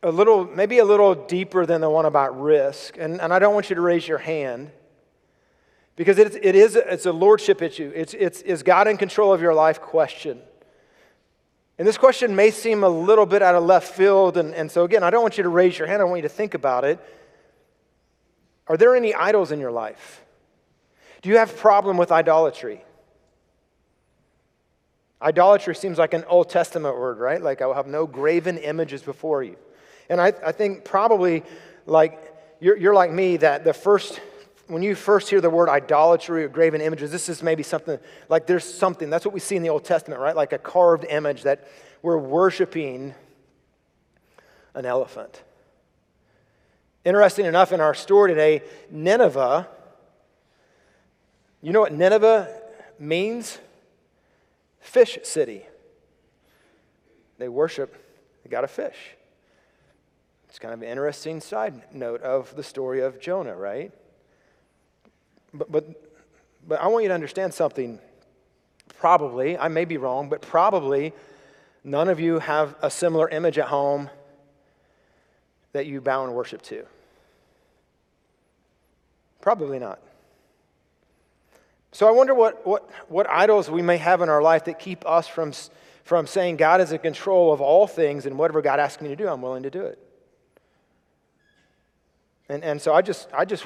a 0.03 0.11
little, 0.11 0.43
maybe 0.43 0.79
a 0.79 0.83
little 0.83 1.15
deeper 1.15 1.65
than 1.65 1.79
the 1.79 1.89
one 1.89 2.05
about 2.05 2.37
risk. 2.39 2.97
And, 2.99 3.21
and 3.21 3.33
I 3.33 3.39
don't 3.39 3.53
want 3.53 3.69
you 3.69 3.77
to 3.77 3.81
raise 3.81 4.05
your 4.05 4.17
hand 4.17 4.71
because 5.95 6.17
it 6.17 6.27
is, 6.27 6.35
it 6.35 6.55
is 6.55 6.75
it's 6.75 7.05
a 7.05 7.13
lordship 7.13 7.61
issue. 7.61 7.93
It's, 7.95 8.13
it's, 8.13 8.41
is 8.41 8.61
God 8.61 8.89
in 8.89 8.97
control 8.97 9.31
of 9.31 9.41
your 9.41 9.53
life 9.53 9.79
question. 9.79 10.41
And 11.77 11.87
this 11.87 11.97
question 11.97 12.35
may 12.35 12.51
seem 12.51 12.83
a 12.83 12.89
little 12.89 13.25
bit 13.25 13.41
out 13.41 13.55
of 13.55 13.63
left 13.63 13.95
field. 13.95 14.35
And, 14.35 14.53
and 14.53 14.69
so, 14.69 14.83
again, 14.83 15.01
I 15.01 15.09
don't 15.09 15.21
want 15.21 15.37
you 15.37 15.43
to 15.43 15.49
raise 15.49 15.79
your 15.79 15.87
hand. 15.87 16.01
I 16.01 16.05
want 16.05 16.17
you 16.17 16.23
to 16.23 16.29
think 16.29 16.55
about 16.55 16.83
it. 16.83 16.99
Are 18.67 18.75
there 18.75 18.97
any 18.97 19.13
idols 19.13 19.53
in 19.53 19.61
your 19.61 19.71
life? 19.71 20.25
Do 21.21 21.29
you 21.29 21.37
have 21.37 21.51
a 21.51 21.57
problem 21.57 21.95
with 21.95 22.11
idolatry? 22.11 22.83
Idolatry 25.21 25.75
seems 25.75 25.97
like 25.97 26.13
an 26.13 26.23
Old 26.27 26.49
Testament 26.49 26.97
word, 26.97 27.19
right? 27.19 27.41
Like, 27.41 27.61
I 27.61 27.65
will 27.65 27.73
have 27.73 27.87
no 27.87 28.07
graven 28.07 28.57
images 28.57 29.01
before 29.01 29.43
you. 29.43 29.57
And 30.09 30.21
I, 30.21 30.33
I 30.45 30.51
think 30.51 30.85
probably 30.85 31.43
like 31.85 32.33
you're, 32.59 32.77
you're 32.77 32.93
like 32.93 33.11
me 33.11 33.37
that 33.37 33.63
the 33.63 33.73
first, 33.73 34.21
when 34.67 34.81
you 34.81 34.95
first 34.95 35.29
hear 35.29 35.41
the 35.41 35.49
word 35.49 35.69
idolatry 35.69 36.45
or 36.45 36.47
graven 36.47 36.81
images, 36.81 37.11
this 37.11 37.29
is 37.29 37.43
maybe 37.43 37.63
something 37.63 37.99
like 38.29 38.47
there's 38.47 38.63
something. 38.63 39.09
That's 39.09 39.25
what 39.25 39.33
we 39.33 39.39
see 39.39 39.55
in 39.55 39.63
the 39.63 39.69
Old 39.69 39.83
Testament, 39.83 40.21
right? 40.21 40.35
Like 40.35 40.53
a 40.53 40.57
carved 40.57 41.05
image 41.05 41.43
that 41.43 41.67
we're 42.01 42.17
worshiping 42.17 43.13
an 44.73 44.85
elephant. 44.85 45.43
Interesting 47.05 47.45
enough, 47.45 47.71
in 47.71 47.81
our 47.81 47.93
story 47.93 48.31
today, 48.31 48.61
Nineveh, 48.91 49.67
you 51.61 51.73
know 51.73 51.81
what 51.81 51.93
Nineveh 51.93 52.61
means? 52.99 53.57
Fish 54.79 55.19
city. 55.23 55.65
They 57.37 57.49
worship, 57.49 57.95
they 58.43 58.49
got 58.49 58.63
a 58.63 58.67
fish. 58.67 58.97
It's 60.49 60.59
kind 60.59 60.73
of 60.73 60.81
an 60.81 60.87
interesting 60.87 61.41
side 61.41 61.93
note 61.93 62.21
of 62.21 62.55
the 62.55 62.63
story 62.63 63.01
of 63.01 63.19
Jonah, 63.19 63.55
right? 63.55 63.91
But, 65.53 65.71
but, 65.71 65.85
but 66.67 66.81
I 66.81 66.87
want 66.87 67.03
you 67.03 67.09
to 67.09 67.13
understand 67.13 67.53
something. 67.53 67.99
Probably, 68.97 69.57
I 69.57 69.67
may 69.67 69.85
be 69.85 69.97
wrong, 69.97 70.27
but 70.27 70.41
probably 70.41 71.13
none 71.83 72.09
of 72.09 72.19
you 72.19 72.39
have 72.39 72.75
a 72.81 72.89
similar 72.89 73.29
image 73.29 73.57
at 73.57 73.67
home 73.67 74.09
that 75.71 75.85
you 75.85 76.01
bow 76.01 76.25
and 76.25 76.33
worship 76.33 76.61
to. 76.63 76.85
Probably 79.39 79.79
not. 79.79 79.99
So 81.91 82.07
I 82.07 82.11
wonder 82.11 82.35
what, 82.35 82.65
what, 82.65 82.89
what 83.09 83.29
idols 83.29 83.69
we 83.69 83.81
may 83.81 83.97
have 83.97 84.21
in 84.21 84.29
our 84.29 84.41
life 84.41 84.65
that 84.65 84.79
keep 84.79 85.05
us 85.07 85.27
from, 85.27 85.53
from 86.03 86.27
saying 86.27 86.57
God 86.57 86.81
is 86.81 86.91
in 86.91 86.99
control 86.99 87.51
of 87.51 87.61
all 87.61 87.87
things 87.87 88.25
and 88.25 88.37
whatever 88.37 88.61
God 88.61 88.79
asks 88.79 89.01
me 89.01 89.09
to 89.09 89.15
do, 89.15 89.27
I'm 89.27 89.41
willing 89.41 89.63
to 89.63 89.71
do 89.71 89.81
it. 89.81 89.97
And, 92.47 92.63
and 92.63 92.81
so 92.81 92.93
I 92.93 93.01
just, 93.01 93.29
I 93.33 93.45
just, 93.45 93.65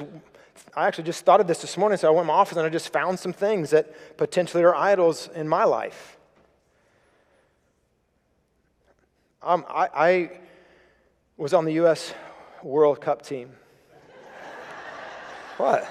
I 0.74 0.86
actually 0.86 1.04
just 1.04 1.24
thought 1.24 1.40
of 1.40 1.46
this 1.46 1.60
this 1.60 1.76
morning. 1.76 1.98
So 1.98 2.08
I 2.08 2.10
went 2.10 2.24
to 2.24 2.28
my 2.28 2.34
office 2.34 2.56
and 2.56 2.66
I 2.66 2.70
just 2.70 2.92
found 2.92 3.18
some 3.18 3.32
things 3.32 3.70
that 3.70 4.16
potentially 4.16 4.62
are 4.62 4.74
idols 4.74 5.28
in 5.34 5.48
my 5.48 5.64
life. 5.64 6.18
Um, 9.42 9.64
I, 9.68 9.88
I 9.94 10.30
was 11.36 11.52
on 11.52 11.66
the 11.66 11.74
U.S. 11.74 12.14
World 12.62 13.00
Cup 13.00 13.22
team. 13.22 13.50
what? 15.58 15.86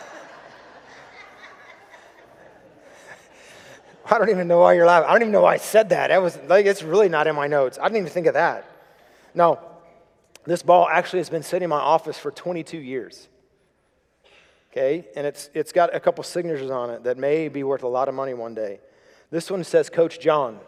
I 4.05 4.17
don't 4.17 4.29
even 4.29 4.47
know 4.47 4.59
why 4.59 4.73
you're 4.73 4.85
laughing. 4.85 5.09
I 5.09 5.13
don't 5.13 5.21
even 5.21 5.31
know 5.31 5.41
why 5.41 5.53
I 5.53 5.57
said 5.57 5.89
that. 5.89 6.07
That 6.07 6.21
was 6.21 6.37
like 6.47 6.65
it's 6.65 6.83
really 6.83 7.09
not 7.09 7.27
in 7.27 7.35
my 7.35 7.47
notes. 7.47 7.77
I 7.79 7.83
didn't 7.83 7.97
even 7.97 8.09
think 8.09 8.27
of 8.27 8.33
that. 8.33 8.69
No, 9.33 9.59
this 10.45 10.61
ball 10.61 10.87
actually 10.89 11.19
has 11.19 11.29
been 11.29 11.43
sitting 11.43 11.63
in 11.63 11.69
my 11.69 11.79
office 11.79 12.17
for 12.17 12.31
22 12.31 12.77
years. 12.77 13.29
Okay, 14.71 15.05
and 15.15 15.27
it's, 15.27 15.51
it's 15.53 15.71
got 15.71 15.95
a 15.95 15.99
couple 15.99 16.23
signatures 16.23 16.71
on 16.71 16.89
it 16.89 17.03
that 17.03 17.15
may 17.15 17.47
be 17.47 17.63
worth 17.63 17.83
a 17.83 17.87
lot 17.87 18.09
of 18.09 18.15
money 18.15 18.33
one 18.33 18.55
day. 18.55 18.79
This 19.29 19.51
one 19.51 19.63
says 19.63 19.87
Coach 19.87 20.19
John. 20.19 20.59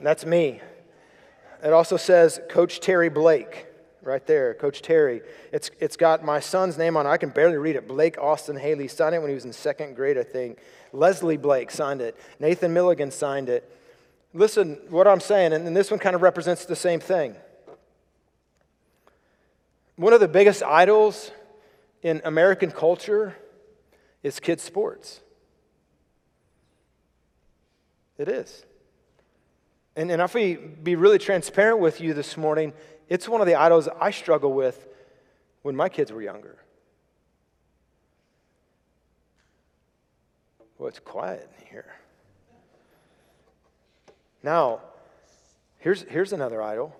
That's 0.00 0.24
me. 0.24 0.62
It 1.62 1.72
also 1.74 1.98
says 1.98 2.40
Coach 2.48 2.80
Terry 2.80 3.10
Blake, 3.10 3.65
right 4.06 4.26
there, 4.26 4.54
Coach 4.54 4.82
Terry. 4.82 5.20
It's, 5.52 5.70
it's 5.80 5.96
got 5.96 6.24
my 6.24 6.40
son's 6.40 6.78
name 6.78 6.96
on 6.96 7.06
it. 7.06 7.10
I 7.10 7.16
can 7.16 7.30
barely 7.30 7.56
read 7.56 7.76
it. 7.76 7.88
Blake 7.88 8.16
Austin 8.18 8.56
Haley 8.56 8.88
signed 8.88 9.14
it 9.14 9.18
when 9.20 9.28
he 9.28 9.34
was 9.34 9.44
in 9.44 9.52
second 9.52 9.96
grade, 9.96 10.16
I 10.16 10.22
think. 10.22 10.58
Leslie 10.92 11.36
Blake 11.36 11.70
signed 11.70 12.00
it. 12.00 12.16
Nathan 12.38 12.72
Milligan 12.72 13.10
signed 13.10 13.48
it. 13.48 13.70
Listen, 14.32 14.78
what 14.88 15.08
I'm 15.08 15.20
saying, 15.20 15.52
and 15.52 15.76
this 15.76 15.90
one 15.90 15.98
kind 15.98 16.14
of 16.14 16.22
represents 16.22 16.64
the 16.64 16.76
same 16.76 17.00
thing. 17.00 17.34
One 19.96 20.12
of 20.12 20.20
the 20.20 20.28
biggest 20.28 20.62
idols 20.62 21.30
in 22.02 22.20
American 22.24 22.70
culture 22.70 23.34
is 24.22 24.38
kids' 24.38 24.62
sports. 24.62 25.20
It 28.18 28.28
is. 28.28 28.64
And, 29.96 30.10
and 30.10 30.20
if 30.20 30.34
we 30.34 30.54
be 30.56 30.96
really 30.96 31.18
transparent 31.18 31.80
with 31.80 32.00
you 32.00 32.12
this 32.12 32.36
morning, 32.36 32.74
it's 33.08 33.28
one 33.28 33.40
of 33.40 33.46
the 33.46 33.54
idols 33.54 33.88
I 34.00 34.10
struggle 34.10 34.52
with 34.52 34.86
when 35.62 35.76
my 35.76 35.88
kids 35.88 36.12
were 36.12 36.22
younger. 36.22 36.56
Well, 40.78 40.88
it's 40.88 40.98
quiet 40.98 41.48
in 41.58 41.66
here. 41.66 41.94
Now, 44.42 44.80
here's, 45.78 46.02
here's 46.02 46.32
another 46.32 46.62
idol 46.62 46.94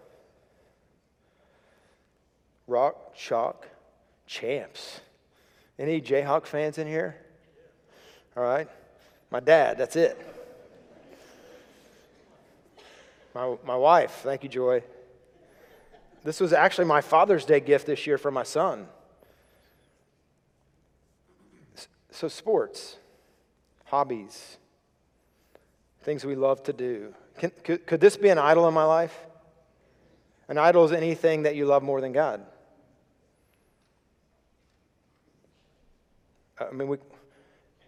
rock, 2.67 3.15
chalk, 3.15 3.69
champs. 4.27 5.01
Any 5.79 6.01
Jayhawk 6.01 6.47
fans 6.47 6.79
in 6.79 6.87
here? 6.87 7.17
All 8.37 8.43
right. 8.43 8.69
My 9.31 9.41
dad, 9.41 9.79
that's 9.79 9.97
it. 9.97 10.19
My, 13.35 13.57
my 13.65 13.77
wife, 13.77 14.21
thank 14.23 14.43
you, 14.43 14.49
Joy. 14.49 14.83
This 16.27 16.41
was 16.41 16.53
actually 16.53 16.87
my 16.87 17.03
Father's 17.03 17.45
Day 17.45 17.61
gift 17.61 17.87
this 17.87 18.05
year 18.05 18.19
for 18.19 18.33
my 18.33 18.43
son. 18.43 18.89
So, 22.11 22.27
sports, 22.27 22.97
hobbies, 23.85 24.57
things 26.03 26.25
we 26.25 26.35
love 26.35 26.65
to 26.65 26.73
do. 26.73 27.15
Can, 27.39 27.53
could, 27.63 27.87
could 27.87 28.01
this 28.01 28.17
be 28.17 28.29
an 28.29 28.39
idol 28.39 28.67
in 28.67 28.75
my 28.75 28.83
life? 28.83 29.17
An 30.49 30.59
idol 30.59 30.85
is 30.85 30.91
anything 30.91 31.45
that 31.45 31.55
you 31.55 31.65
love 31.65 31.85
more 31.85 32.01
than 32.01 32.11
God. 32.11 32.45
Uh, 36.59 36.65
I 36.69 36.73
mean, 36.73 36.89
we, 36.89 36.97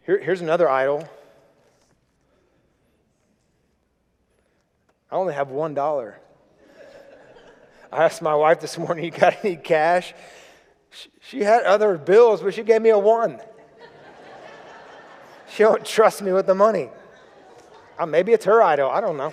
here, 0.06 0.22
here's 0.22 0.42
another 0.42 0.68
idol. 0.68 1.08
I 5.10 5.16
only 5.16 5.34
have 5.34 5.50
one 5.50 5.74
dollar. 5.74 6.20
I 7.92 8.04
asked 8.04 8.22
my 8.22 8.34
wife 8.34 8.60
this 8.60 8.78
morning, 8.78 9.04
You 9.06 9.10
got 9.10 9.44
any 9.44 9.56
cash? 9.56 10.14
She, 11.20 11.40
had 11.42 11.64
other 11.64 11.98
bills, 11.98 12.40
but 12.42 12.54
she 12.54 12.62
gave 12.62 12.80
me 12.80 12.90
a 12.90 12.98
one. 12.98 13.40
she 15.50 15.62
don't 15.62 15.84
trust 15.84 16.22
me 16.22 16.32
with 16.32 16.46
the 16.46 16.54
money. 16.54 16.88
Uh, 17.98 18.06
maybe 18.06 18.32
it's 18.32 18.44
her 18.44 18.62
idol. 18.62 18.90
I 18.90 19.00
don't 19.00 19.16
know. 19.16 19.32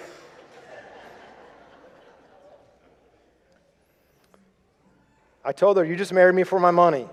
I 5.43 5.51
told 5.51 5.77
her, 5.77 5.85
You 5.85 5.95
just 5.95 6.11
married 6.11 6.35
me 6.35 6.43
for 6.43 6.59
my 6.59 6.71
money. 6.71 7.07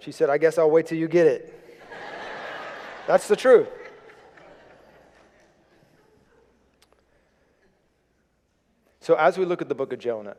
She 0.00 0.10
said, 0.10 0.30
I 0.30 0.38
guess 0.38 0.58
I'll 0.58 0.70
wait 0.70 0.86
till 0.86 0.98
you 0.98 1.08
get 1.08 1.26
it. 1.26 1.76
That's 3.06 3.28
the 3.28 3.36
truth. 3.36 3.68
So, 9.04 9.16
as 9.16 9.36
we 9.36 9.44
look 9.44 9.60
at 9.60 9.68
the 9.68 9.74
book 9.74 9.92
of 9.92 9.98
Jonah, 9.98 10.34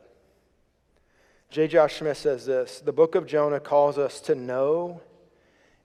J. 1.50 1.68
Josh 1.68 1.98
Smith 1.98 2.18
says 2.18 2.46
this 2.46 2.80
the 2.80 2.92
book 2.92 3.14
of 3.14 3.24
Jonah 3.24 3.60
calls 3.60 3.96
us 3.96 4.20
to 4.22 4.34
know 4.34 5.00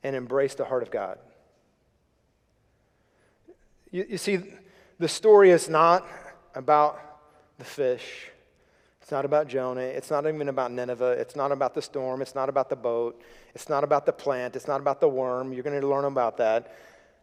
and 0.02 0.16
embrace 0.16 0.56
the 0.56 0.66
heart 0.66 0.82
of 0.82 0.90
God. 0.90 1.20
You, 3.92 4.08
you 4.10 4.18
see, 4.18 4.40
the 4.98 5.08
story 5.08 5.52
is 5.52 5.70
not 5.70 6.08
about 6.56 7.00
the 7.60 7.66
fish. 7.66 8.32
It's 9.04 9.12
not 9.12 9.26
about 9.26 9.48
Jonah. 9.48 9.82
It's 9.82 10.10
not 10.10 10.26
even 10.26 10.50
about 10.50 10.72
Nineveh. 10.72 11.18
It's 11.20 11.36
not 11.36 11.52
about 11.52 11.76
the 11.76 11.84
storm. 11.84 12.20
It's 12.20 12.34
not 12.34 12.50
about 12.50 12.72
the 12.72 12.76
boat. 12.76 13.22
It's 13.54 13.70
not 13.70 13.84
about 13.84 14.08
the 14.08 14.14
plant. 14.14 14.56
It's 14.56 14.68
not 14.68 14.82
about 14.82 15.00
the 15.02 15.08
worm. 15.08 15.54
You're 15.54 15.62
going 15.62 15.80
to 15.80 15.88
learn 15.88 16.06
about 16.06 16.38
that. 16.38 16.76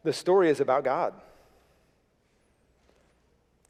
The 0.05 0.13
story 0.13 0.51
is 0.51 0.61
about 0.61 0.85
God. 0.85 1.15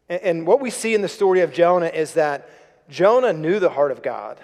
And, 0.09 0.23
and 0.23 0.47
what 0.47 0.61
we 0.61 0.71
see 0.71 0.95
in 0.95 1.03
the 1.03 1.09
story 1.09 1.41
of 1.41 1.53
Jonah 1.53 1.87
is 1.87 2.15
that 2.15 2.49
Jonah 2.89 3.33
knew 3.33 3.59
the 3.59 3.71
heart 3.71 3.91
of 3.91 4.03
God, 4.03 4.39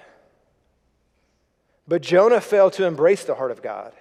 but 1.89 2.03
Jonah 2.03 2.41
failed 2.41 2.75
to 2.75 2.87
embrace 2.87 3.25
the 3.25 3.35
heart 3.35 3.51
of 3.51 3.63
God. 3.63 3.93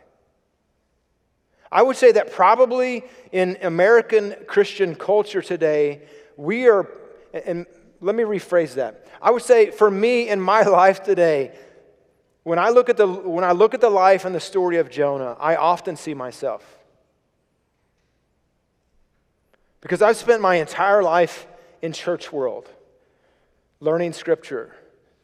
I 1.72 1.82
would 1.82 1.98
say 1.98 2.12
that 2.12 2.32
probably 2.32 3.03
in 3.32 3.58
American 3.62 4.36
Christian 4.46 4.96
culture 4.96 5.41
today, 5.41 6.03
we 6.38 6.67
are, 6.67 6.88
and 7.34 7.65
let 8.00 8.15
me 8.15 8.24
rephrase 8.24 8.75
that. 8.75 9.08
I 9.22 9.32
would 9.32 9.41
say 9.41 9.72
for 9.72 9.89
me 9.89 10.29
in 10.29 10.39
my 10.39 10.62
life 10.82 11.03
today, 11.03 11.51
when 12.43 12.60
I 12.60 12.70
look 12.70 12.89
at 12.89 12.98
the, 12.98 13.08
when 13.08 13.43
I 13.43 13.53
look 13.53 13.74
at 13.74 13.82
the 13.82 13.89
life 13.89 14.25
and 14.25 14.36
the 14.36 14.39
story 14.39 14.77
of 14.77 14.91
Jonah, 14.91 15.36
I 15.39 15.55
often 15.55 15.96
see 15.96 16.13
myself. 16.13 16.77
Because 19.82 20.01
I've 20.01 20.17
spent 20.17 20.41
my 20.41 20.55
entire 20.55 21.01
life 21.01 21.48
in 21.84 21.92
church 21.92 22.32
world, 22.32 22.70
learning 23.82 24.13
scripture, 24.13 24.74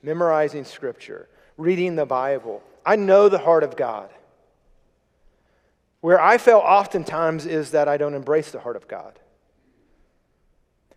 memorizing 0.03 0.65
scripture, 0.65 1.29
reading 1.57 1.95
the 1.95 2.05
Bible. 2.05 2.61
I 2.85 2.97
know 2.97 3.29
the 3.29 3.37
heart 3.37 3.63
of 3.63 3.77
God. 3.77 4.09
Where 6.01 6.19
I 6.19 6.37
fail 6.37 6.57
oftentimes 6.57 7.45
is 7.45 7.71
that 7.71 7.87
I 7.87 7.95
don't 7.95 8.13
embrace 8.13 8.51
the 8.51 8.59
heart 8.59 8.75
of 8.75 8.89
God. 8.89 9.17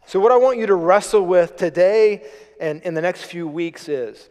So, 0.04 0.18
what 0.18 0.32
I 0.32 0.36
want 0.36 0.58
you 0.58 0.66
to 0.66 0.74
wrestle 0.74 1.24
with 1.24 1.56
today 1.56 2.24
and 2.60 2.82
in 2.82 2.94
the 2.94 3.00
next 3.00 3.22
few 3.22 3.46
weeks 3.46 3.88
is 3.88 4.28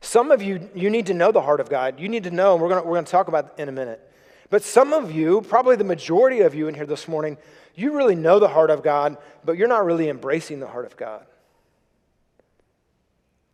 some 0.00 0.30
of 0.30 0.42
you, 0.42 0.70
you 0.74 0.88
need 0.88 1.06
to 1.06 1.14
know 1.14 1.30
the 1.30 1.42
heart 1.42 1.60
of 1.60 1.68
God. 1.68 2.00
You 2.00 2.08
need 2.08 2.24
to 2.24 2.30
know, 2.30 2.54
and 2.54 2.62
we're 2.62 2.70
going 2.70 2.86
we're 2.86 3.02
to 3.02 3.10
talk 3.10 3.28
about 3.28 3.58
in 3.58 3.68
a 3.68 3.72
minute. 3.72 4.00
But 4.48 4.62
some 4.62 4.94
of 4.94 5.12
you, 5.12 5.42
probably 5.42 5.76
the 5.76 5.84
majority 5.84 6.40
of 6.40 6.54
you 6.54 6.68
in 6.68 6.74
here 6.74 6.86
this 6.86 7.06
morning, 7.06 7.36
you 7.74 7.92
really 7.92 8.14
know 8.14 8.38
the 8.38 8.48
heart 8.48 8.70
of 8.70 8.82
God, 8.82 9.16
but 9.44 9.56
you're 9.56 9.68
not 9.68 9.84
really 9.84 10.08
embracing 10.08 10.60
the 10.60 10.66
heart 10.66 10.86
of 10.86 10.96
God. 10.96 11.24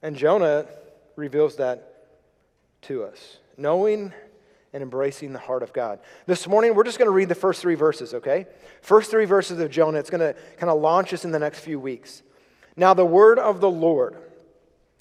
And 0.02 0.16
Jonah 0.16 0.66
reveals 1.16 1.56
that 1.56 2.06
to 2.82 3.04
us. 3.04 3.38
Knowing 3.56 4.12
and 4.72 4.82
embracing 4.82 5.32
the 5.32 5.38
heart 5.38 5.62
of 5.62 5.72
God. 5.72 5.98
This 6.26 6.46
morning, 6.46 6.74
we're 6.74 6.84
just 6.84 6.98
going 6.98 7.06
to 7.06 7.12
read 7.12 7.28
the 7.28 7.34
first 7.34 7.60
three 7.60 7.74
verses, 7.74 8.14
okay? 8.14 8.46
First 8.82 9.10
three 9.10 9.24
verses 9.24 9.58
of 9.58 9.70
Jonah. 9.70 9.98
It's 9.98 10.10
going 10.10 10.20
to 10.20 10.34
kind 10.58 10.70
of 10.70 10.80
launch 10.80 11.12
us 11.12 11.24
in 11.24 11.32
the 11.32 11.38
next 11.38 11.60
few 11.60 11.80
weeks. 11.80 12.22
Now, 12.76 12.94
the 12.94 13.04
word 13.04 13.38
of 13.38 13.60
the 13.60 13.70
Lord, 13.70 14.16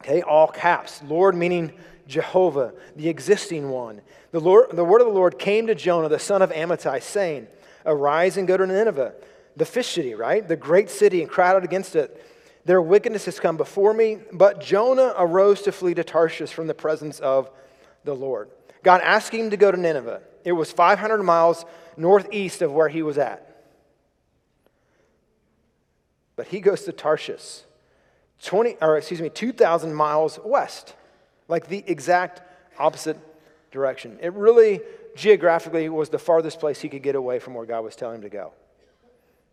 okay, 0.01 0.21
all 0.21 0.47
caps, 0.47 1.01
Lord 1.03 1.35
meaning 1.35 1.71
Jehovah, 2.07 2.73
the 2.95 3.07
existing 3.07 3.69
one. 3.69 4.01
The, 4.31 4.39
Lord, 4.39 4.75
the 4.75 4.83
word 4.83 5.01
of 5.01 5.07
the 5.07 5.13
Lord 5.13 5.37
came 5.37 5.67
to 5.67 5.75
Jonah, 5.75 6.09
the 6.09 6.19
son 6.19 6.41
of 6.41 6.51
Amittai, 6.51 7.01
saying, 7.01 7.47
Arise 7.85 8.37
and 8.37 8.47
go 8.47 8.57
to 8.57 8.65
Nineveh, 8.65 9.13
the 9.55 9.65
fish 9.65 9.93
city, 9.93 10.15
right? 10.15 10.47
The 10.47 10.55
great 10.55 10.89
city, 10.89 11.21
and 11.21 11.39
out 11.39 11.63
against 11.63 11.95
it. 11.95 12.25
Their 12.65 12.81
wickedness 12.81 13.25
has 13.25 13.39
come 13.39 13.57
before 13.57 13.93
me. 13.93 14.19
But 14.31 14.61
Jonah 14.61 15.13
arose 15.17 15.61
to 15.63 15.71
flee 15.71 15.93
to 15.95 16.03
Tarshish 16.03 16.51
from 16.51 16.67
the 16.67 16.73
presence 16.73 17.19
of 17.19 17.49
the 18.03 18.15
Lord. 18.15 18.49
God 18.83 19.01
asked 19.01 19.33
him 19.33 19.49
to 19.49 19.57
go 19.57 19.71
to 19.71 19.77
Nineveh. 19.77 20.21
It 20.43 20.51
was 20.51 20.71
500 20.71 21.23
miles 21.23 21.65
northeast 21.97 22.61
of 22.61 22.71
where 22.71 22.89
he 22.89 23.01
was 23.01 23.17
at. 23.17 23.45
But 26.35 26.47
he 26.47 26.61
goes 26.61 26.83
to 26.83 26.93
Tarshish, 26.93 27.63
20, 28.43 28.77
or 28.81 28.97
excuse 28.97 29.21
me, 29.21 29.29
2,000 29.29 29.93
miles 29.93 30.39
west, 30.45 30.95
like 31.49 31.67
the 31.67 31.83
exact 31.85 32.41
opposite 32.79 33.17
direction. 33.71 34.17
It 34.21 34.33
really, 34.33 34.79
geographically, 35.19 35.87
was 35.89 36.09
the 36.09 36.19
farthest 36.19 36.59
place 36.59 36.79
he 36.79 36.89
could 36.89 37.03
get 37.03 37.15
away 37.15 37.39
from 37.39 37.53
where 37.53 37.65
God 37.65 37.83
was 37.83 37.95
telling 37.95 38.15
him 38.15 38.21
to 38.21 38.29
go 38.29 38.53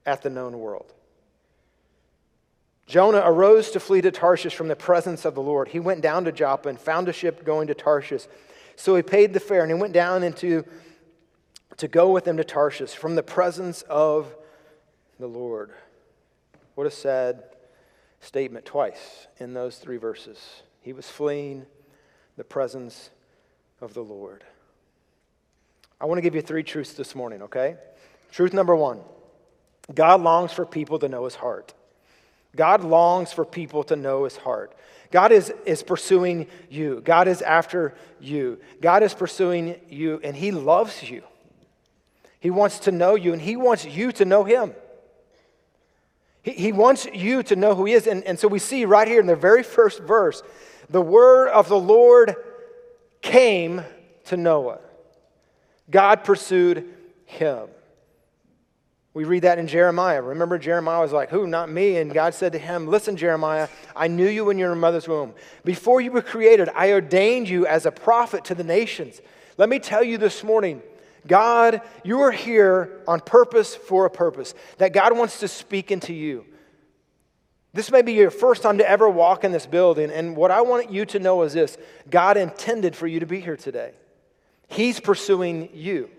at 0.06 0.22
the 0.22 0.30
known 0.30 0.58
world. 0.58 0.92
Jonah 2.86 3.22
arose 3.24 3.72
to 3.72 3.80
flee 3.80 4.00
to 4.00 4.12
Tarshish 4.12 4.54
from 4.54 4.68
the 4.68 4.76
presence 4.76 5.24
of 5.24 5.34
the 5.34 5.42
Lord. 5.42 5.68
He 5.68 5.80
went 5.80 6.02
down 6.02 6.24
to 6.24 6.32
Joppa 6.32 6.68
and 6.68 6.78
found 6.78 7.08
a 7.08 7.12
ship 7.12 7.44
going 7.44 7.66
to 7.66 7.74
Tarshish. 7.74 8.26
So 8.76 8.94
he 8.94 9.02
paid 9.02 9.32
the 9.32 9.40
fare 9.40 9.62
and 9.62 9.70
he 9.70 9.78
went 9.78 9.92
down 9.92 10.22
into 10.22 10.64
to 11.78 11.88
go 11.88 12.12
with 12.12 12.24
them 12.24 12.36
to 12.36 12.44
Tarshish 12.44 12.94
from 12.94 13.16
the 13.16 13.22
presence 13.22 13.82
of 13.82 14.34
the 15.18 15.26
Lord. 15.26 15.72
What 16.76 16.86
a 16.86 16.90
sad 16.90 17.42
statement 18.20 18.64
twice 18.64 19.26
in 19.38 19.52
those 19.52 19.78
three 19.78 19.96
verses. 19.96 20.62
He 20.80 20.92
was 20.92 21.08
fleeing 21.08 21.66
the 22.36 22.44
presence 22.44 23.10
of 23.80 23.94
the 23.94 24.04
Lord. 24.04 24.44
I 26.00 26.04
want 26.06 26.18
to 26.18 26.22
give 26.22 26.34
you 26.34 26.42
three 26.42 26.62
truths 26.62 26.92
this 26.92 27.14
morning, 27.14 27.42
okay? 27.42 27.76
Truth 28.32 28.52
number 28.52 28.76
one 28.76 29.00
God 29.94 30.20
longs 30.20 30.52
for 30.52 30.66
people 30.66 30.98
to 30.98 31.08
know 31.08 31.24
his 31.24 31.36
heart. 31.36 31.74
God 32.54 32.82
longs 32.82 33.32
for 33.32 33.44
people 33.44 33.84
to 33.84 33.96
know 33.96 34.24
his 34.24 34.36
heart. 34.36 34.74
God 35.10 35.32
is, 35.32 35.52
is 35.64 35.82
pursuing 35.82 36.46
you. 36.68 37.00
God 37.04 37.28
is 37.28 37.42
after 37.42 37.94
you. 38.20 38.58
God 38.80 39.02
is 39.02 39.14
pursuing 39.14 39.76
you, 39.88 40.20
and 40.22 40.36
He 40.36 40.50
loves 40.50 41.08
you. 41.08 41.22
He 42.40 42.50
wants 42.50 42.80
to 42.80 42.92
know 42.92 43.14
you, 43.14 43.32
and 43.32 43.40
He 43.40 43.56
wants 43.56 43.84
you 43.84 44.12
to 44.12 44.24
know 44.24 44.44
Him. 44.44 44.74
He, 46.42 46.52
he 46.52 46.72
wants 46.72 47.06
you 47.06 47.42
to 47.44 47.56
know 47.56 47.74
who 47.74 47.84
He 47.84 47.92
is. 47.92 48.06
And, 48.06 48.24
and 48.24 48.38
so 48.38 48.48
we 48.48 48.58
see 48.58 48.84
right 48.84 49.06
here 49.06 49.20
in 49.20 49.26
the 49.26 49.36
very 49.36 49.62
first 49.62 50.00
verse 50.00 50.42
the 50.88 51.02
word 51.02 51.48
of 51.48 51.68
the 51.68 51.78
Lord 51.78 52.36
came 53.20 53.82
to 54.26 54.36
Noah. 54.36 54.78
God 55.90 56.24
pursued 56.24 56.84
him. 57.24 57.68
We 59.16 59.24
read 59.24 59.44
that 59.44 59.58
in 59.58 59.66
Jeremiah. 59.66 60.20
Remember, 60.20 60.58
Jeremiah 60.58 61.00
was 61.00 61.10
like, 61.10 61.30
Who? 61.30 61.46
Not 61.46 61.70
me. 61.70 61.96
And 61.96 62.12
God 62.12 62.34
said 62.34 62.52
to 62.52 62.58
him, 62.58 62.86
Listen, 62.86 63.16
Jeremiah, 63.16 63.68
I 63.94 64.08
knew 64.08 64.28
you 64.28 64.50
in 64.50 64.58
your 64.58 64.74
mother's 64.74 65.08
womb. 65.08 65.32
Before 65.64 66.02
you 66.02 66.12
were 66.12 66.20
created, 66.20 66.68
I 66.74 66.92
ordained 66.92 67.48
you 67.48 67.66
as 67.66 67.86
a 67.86 67.90
prophet 67.90 68.44
to 68.44 68.54
the 68.54 68.62
nations. 68.62 69.22
Let 69.56 69.70
me 69.70 69.78
tell 69.78 70.04
you 70.04 70.18
this 70.18 70.44
morning, 70.44 70.82
God, 71.26 71.80
you 72.04 72.20
are 72.20 72.30
here 72.30 73.00
on 73.08 73.20
purpose 73.20 73.74
for 73.74 74.04
a 74.04 74.10
purpose, 74.10 74.54
that 74.76 74.92
God 74.92 75.16
wants 75.16 75.40
to 75.40 75.48
speak 75.48 75.90
into 75.90 76.12
you. 76.12 76.44
This 77.72 77.90
may 77.90 78.02
be 78.02 78.12
your 78.12 78.30
first 78.30 78.62
time 78.62 78.78
to 78.78 78.88
ever 78.88 79.08
walk 79.08 79.44
in 79.44 79.52
this 79.52 79.66
building, 79.66 80.10
and 80.10 80.36
what 80.36 80.50
I 80.50 80.60
want 80.60 80.90
you 80.90 81.06
to 81.06 81.18
know 81.18 81.42
is 81.42 81.54
this 81.54 81.78
God 82.10 82.36
intended 82.36 82.94
for 82.94 83.06
you 83.06 83.20
to 83.20 83.26
be 83.26 83.40
here 83.40 83.56
today. 83.56 83.92
He's 84.68 85.00
pursuing 85.00 85.70
you, 85.74 86.10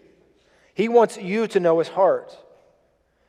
He 0.74 0.90
wants 0.90 1.18
you 1.18 1.48
to 1.48 1.60
know 1.60 1.80
His 1.80 1.88
heart. 1.88 2.36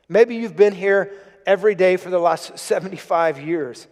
Maybe 0.09 0.37
you've 0.37 0.57
been 0.57 0.75
here 0.75 1.13
every 1.47 1.75
day 1.75 1.97
for 1.97 2.09
the 2.09 2.19
last 2.19 2.59
75 2.59 3.41
years. 3.41 3.87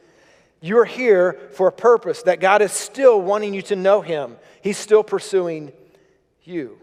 You're 0.62 0.87
here 0.87 1.39
for 1.53 1.69
a 1.69 1.73
purpose 1.73 2.23
that 2.23 2.41
God 2.41 2.62
is 2.62 2.73
still 2.73 3.21
wanting 3.21 3.53
you 3.53 3.62
to 3.62 3.77
know 3.77 4.01
Him. 4.01 4.37
He's 4.62 4.79
still 4.79 5.05
pursuing 5.05 5.73
you. 6.43 6.79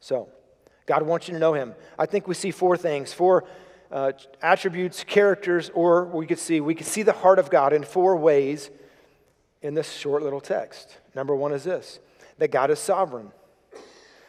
So, 0.00 0.28
God 0.86 1.02
wants 1.02 1.28
you 1.28 1.34
to 1.34 1.40
know 1.40 1.54
Him. 1.54 1.74
I 1.98 2.04
think 2.06 2.28
we 2.28 2.34
see 2.34 2.50
four 2.50 2.76
things, 2.76 3.12
four 3.12 3.44
uh, 3.90 4.12
attributes, 4.42 5.04
characters, 5.04 5.70
or 5.74 6.04
we 6.04 6.26
could 6.26 6.38
see 6.38 6.60
we 6.60 6.74
could 6.74 6.86
see 6.86 7.02
the 7.02 7.12
heart 7.12 7.38
of 7.38 7.48
God 7.48 7.72
in 7.72 7.84
four 7.84 8.16
ways 8.16 8.70
in 9.62 9.74
this 9.74 9.90
short 9.90 10.22
little 10.22 10.40
text. 10.40 10.98
Number 11.14 11.34
one 11.34 11.52
is 11.52 11.64
this: 11.64 12.00
that 12.38 12.50
God 12.50 12.70
is 12.70 12.78
sovereign. 12.78 13.30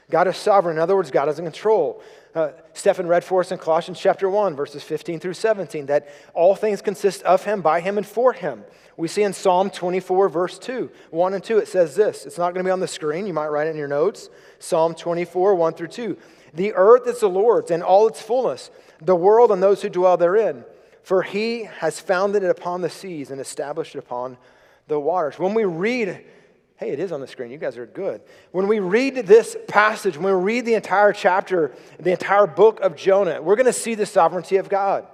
God 0.10 0.28
is 0.28 0.38
sovereign. 0.38 0.78
In 0.78 0.82
other 0.82 0.96
words, 0.96 1.12
God 1.12 1.30
is 1.30 1.40
in 1.40 1.46
control. 1.46 2.02
Uh, 2.36 2.52
Stephen 2.74 3.08
read 3.08 3.24
for 3.24 3.40
us 3.40 3.52
in 3.52 3.58
Colossians 3.58 4.00
chapter 4.00 4.30
1, 4.30 4.56
verses 4.56 4.84
15 4.84 5.20
through 5.20 5.34
17, 5.34 5.86
that 5.88 6.10
all 6.34 6.54
things 6.54 6.82
consist 6.82 7.24
of 7.24 7.46
him, 7.46 7.62
by 7.62 7.80
him, 7.80 7.98
and 7.98 8.06
for 8.06 8.34
him. 8.34 8.64
We 8.98 9.08
see 9.08 9.24
in 9.24 9.34
Psalm 9.34 9.70
24, 9.70 10.30
verse 10.30 10.60
2, 10.60 10.92
1 11.12 11.34
and 11.34 11.44
2, 11.44 11.58
it 11.58 11.68
says 11.68 11.96
this. 11.96 12.26
It's 12.26 12.38
not 12.38 12.54
going 12.54 12.64
to 12.64 12.68
be 12.68 12.72
on 12.72 12.82
the 12.82 12.88
screen. 12.88 13.26
You 13.26 13.34
might 13.34 13.48
write 13.48 13.68
it 13.68 13.72
in 13.72 13.78
your 13.78 13.88
notes. 13.88 14.30
Psalm 14.60 14.96
24, 14.96 15.56
1 15.56 15.74
through 15.74 15.88
2. 15.88 16.18
The 16.54 16.74
earth 16.74 17.08
is 17.08 17.20
the 17.20 17.30
Lord's 17.30 17.72
and 17.72 17.84
all 17.84 18.08
its 18.08 18.22
fullness, 18.22 18.70
the 19.02 19.16
world 19.16 19.52
and 19.52 19.62
those 19.62 19.82
who 19.82 19.90
dwell 19.90 20.18
therein. 20.18 20.66
For 21.04 21.22
he 21.22 21.64
has 21.80 22.00
founded 22.00 22.44
it 22.44 22.50
upon 22.50 22.82
the 22.82 22.90
seas 22.90 23.32
and 23.32 23.40
established 23.40 23.96
it 23.96 24.00
upon 24.00 24.38
the 24.88 25.00
waters. 25.00 25.38
When 25.38 25.54
we 25.54 25.66
read 25.66 26.26
Hey, 26.78 26.90
it 26.90 27.00
is 27.00 27.14
on 27.14 27.22
the 27.22 27.28
screen. 27.28 27.52
You 27.52 27.58
guys 27.58 27.78
are 27.78 27.86
good. 27.86 28.22
When 28.52 28.68
we 28.68 28.80
read 28.80 29.16
this 29.16 29.56
passage, 29.68 30.18
when 30.18 30.26
we 30.26 30.44
read 30.44 30.66
the 30.66 30.74
entire 30.74 31.14
chapter, 31.14 31.72
the 32.00 32.12
entire 32.12 32.48
book 32.48 32.82
of 32.82 32.98
Jonah, 32.98 33.42
we're 33.42 33.56
going 33.56 33.66
to 33.66 33.74
see 33.74 33.96
the 33.96 34.06
sovereignty 34.06 34.58
of 34.58 34.68
God. 34.68 35.08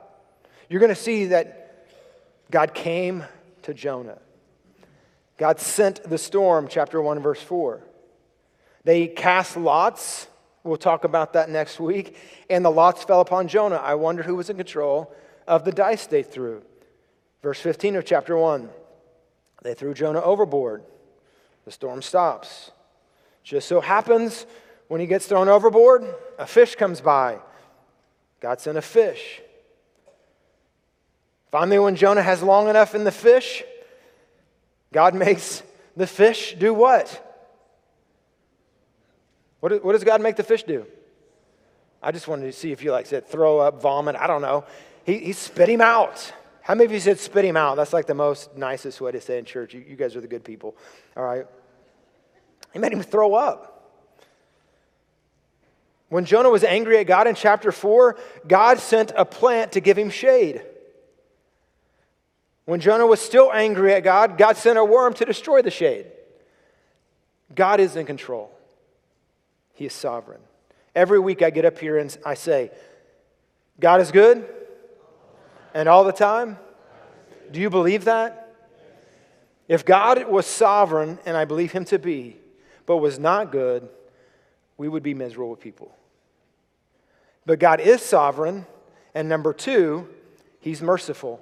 You're 0.70 0.80
going 0.80 0.90
to 0.90 0.96
see 0.96 1.26
that 1.26 1.88
God 2.50 2.74
came 2.74 3.24
to 3.64 3.76
Jonah. 3.76 4.18
God 5.38 5.60
sent 5.60 6.04
the 6.04 6.18
storm, 6.18 6.68
chapter 6.68 7.00
1, 7.00 7.20
verse 7.20 7.42
4. 7.42 7.82
They 8.84 9.08
cast 9.08 9.56
lots. 9.56 10.28
We'll 10.64 10.78
talk 10.78 11.04
about 11.04 11.34
that 11.34 11.50
next 11.50 11.80
week. 11.80 12.18
And 12.50 12.66
the 12.66 12.72
lots 12.72 13.04
fell 13.04 13.22
upon 13.22 13.48
Jonah. 13.48 13.76
I 13.76 13.96
wonder 13.96 14.24
who 14.24 14.36
was 14.36 14.50
in 14.50 14.58
control 14.58 15.14
of 15.48 15.64
the 15.64 15.72
dice 15.72 16.08
they 16.08 16.24
threw. 16.24 16.64
Verse 17.44 17.60
15 17.60 17.98
of 17.98 18.06
chapter 18.06 18.36
1. 18.36 18.70
They 19.64 19.76
threw 19.76 19.94
Jonah 19.94 20.22
overboard. 20.22 20.84
The 21.66 21.72
storm 21.72 22.02
stops. 22.02 22.72
Just 23.44 23.68
so 23.68 23.82
happens 23.82 24.46
when 24.88 25.02
he 25.02 25.08
gets 25.08 25.26
thrown 25.26 25.48
overboard, 25.48 26.06
a 26.38 26.46
fish 26.46 26.76
comes 26.76 27.02
by. 27.02 27.40
God 28.40 28.60
sent 28.60 28.78
a 28.78 28.82
fish. 28.82 29.42
Finally, 31.52 31.80
when 31.80 31.96
Jonah 31.96 32.24
has 32.24 32.42
long 32.42 32.70
enough 32.70 32.96
in 32.96 33.04
the 33.04 33.12
fish, 33.12 33.64
God 34.94 35.14
makes 35.16 35.64
the 35.96 36.08
fish 36.08 36.56
do 36.58 36.74
what? 36.74 37.28
What, 39.60 39.84
what 39.84 39.94
does 39.94 40.04
God 40.04 40.22
make 40.22 40.36
the 40.36 40.44
fish 40.44 40.64
do? 40.64 40.86
I 42.02 42.12
just 42.12 42.28
wanted 42.28 42.46
to 42.46 42.54
see 42.54 42.72
if 42.72 42.84
you 42.84 42.92
like 42.92 43.06
said 43.06 43.28
throw 43.28 43.60
up, 43.60 43.82
vomit, 43.82 44.16
I 44.16 44.28
don't 44.28 44.42
know. 44.42 44.66
He, 45.06 45.20
he 45.20 45.34
spit 45.34 45.70
him 45.70 45.82
out. 45.82 46.34
How 46.62 46.76
many 46.76 46.86
of 46.86 46.92
you 46.92 47.00
said 47.00 47.20
spit 47.20 47.44
him 47.44 47.58
out? 47.58 47.76
That's 47.76 47.94
like 47.94 48.06
the 48.06 48.14
most 48.14 48.56
nicest 48.56 49.02
way 49.02 49.12
to 49.12 49.20
say 49.20 49.40
in 49.40 49.46
church. 49.46 49.74
You, 49.74 49.84
you 49.88 49.96
guys 49.96 50.16
are 50.16 50.22
the 50.22 50.28
good 50.28 50.44
people. 50.44 50.76
All 51.18 51.24
right. 51.24 51.48
He 52.72 52.80
made 52.80 52.94
him 52.94 53.02
throw 53.02 53.34
up. 53.34 53.68
When 56.10 56.26
Jonah 56.26 56.50
was 56.50 56.64
angry 56.64 57.00
at 57.00 57.08
God 57.08 57.26
in 57.26 57.36
chapter 57.36 57.72
4, 57.72 58.18
God 58.48 58.80
sent 58.80 59.12
a 59.16 59.26
plant 59.26 59.74
to 59.74 59.80
give 59.80 59.98
him 59.98 60.10
shade. 60.10 60.62
When 62.66 62.80
Jonah 62.80 63.08
was 63.08 63.20
still 63.20 63.52
angry 63.52 63.94
at 63.94 64.04
God, 64.04 64.38
God 64.38 64.56
sent 64.56 64.78
a 64.78 64.86
worm 64.86 65.14
to 65.16 65.26
destroy 65.26 65.62
the 65.62 65.72
shade. 65.72 66.06
God 67.56 67.80
is 67.80 67.96
in 67.96 68.06
control, 68.06 68.52
He 69.74 69.86
is 69.86 69.94
sovereign. 69.94 70.42
Every 70.94 71.20
week 71.20 71.42
I 71.42 71.50
get 71.50 71.66
up 71.66 71.80
here 71.80 71.98
and 71.98 72.16
I 72.26 72.34
say, 72.34 72.72
God 73.80 74.02
is 74.02 74.12
good 74.12 74.48
and 75.74 75.88
all 75.88 76.04
the 76.04 76.12
time. 76.12 76.58
Do 77.52 77.60
you 77.60 77.70
believe 77.70 78.06
that? 78.06 78.56
If 79.68 79.86
God 79.86 80.28
was 80.28 80.46
sovereign, 80.46 81.20
and 81.26 81.38
I 81.38 81.46
believe 81.46 81.72
Him 81.72 81.86
to 81.86 82.00
be, 82.00 82.38
but 82.86 82.98
was 82.98 83.20
not 83.20 83.52
good, 83.52 83.88
we 84.78 84.88
would 84.88 85.04
be 85.04 85.14
miserable 85.14 85.56
people. 85.56 85.96
But 87.46 87.60
God 87.60 87.80
is 87.80 88.02
sovereign, 88.02 88.66
and 89.14 89.30
number 89.30 89.54
two, 89.54 90.08
He's 90.60 90.82
merciful. 90.82 91.42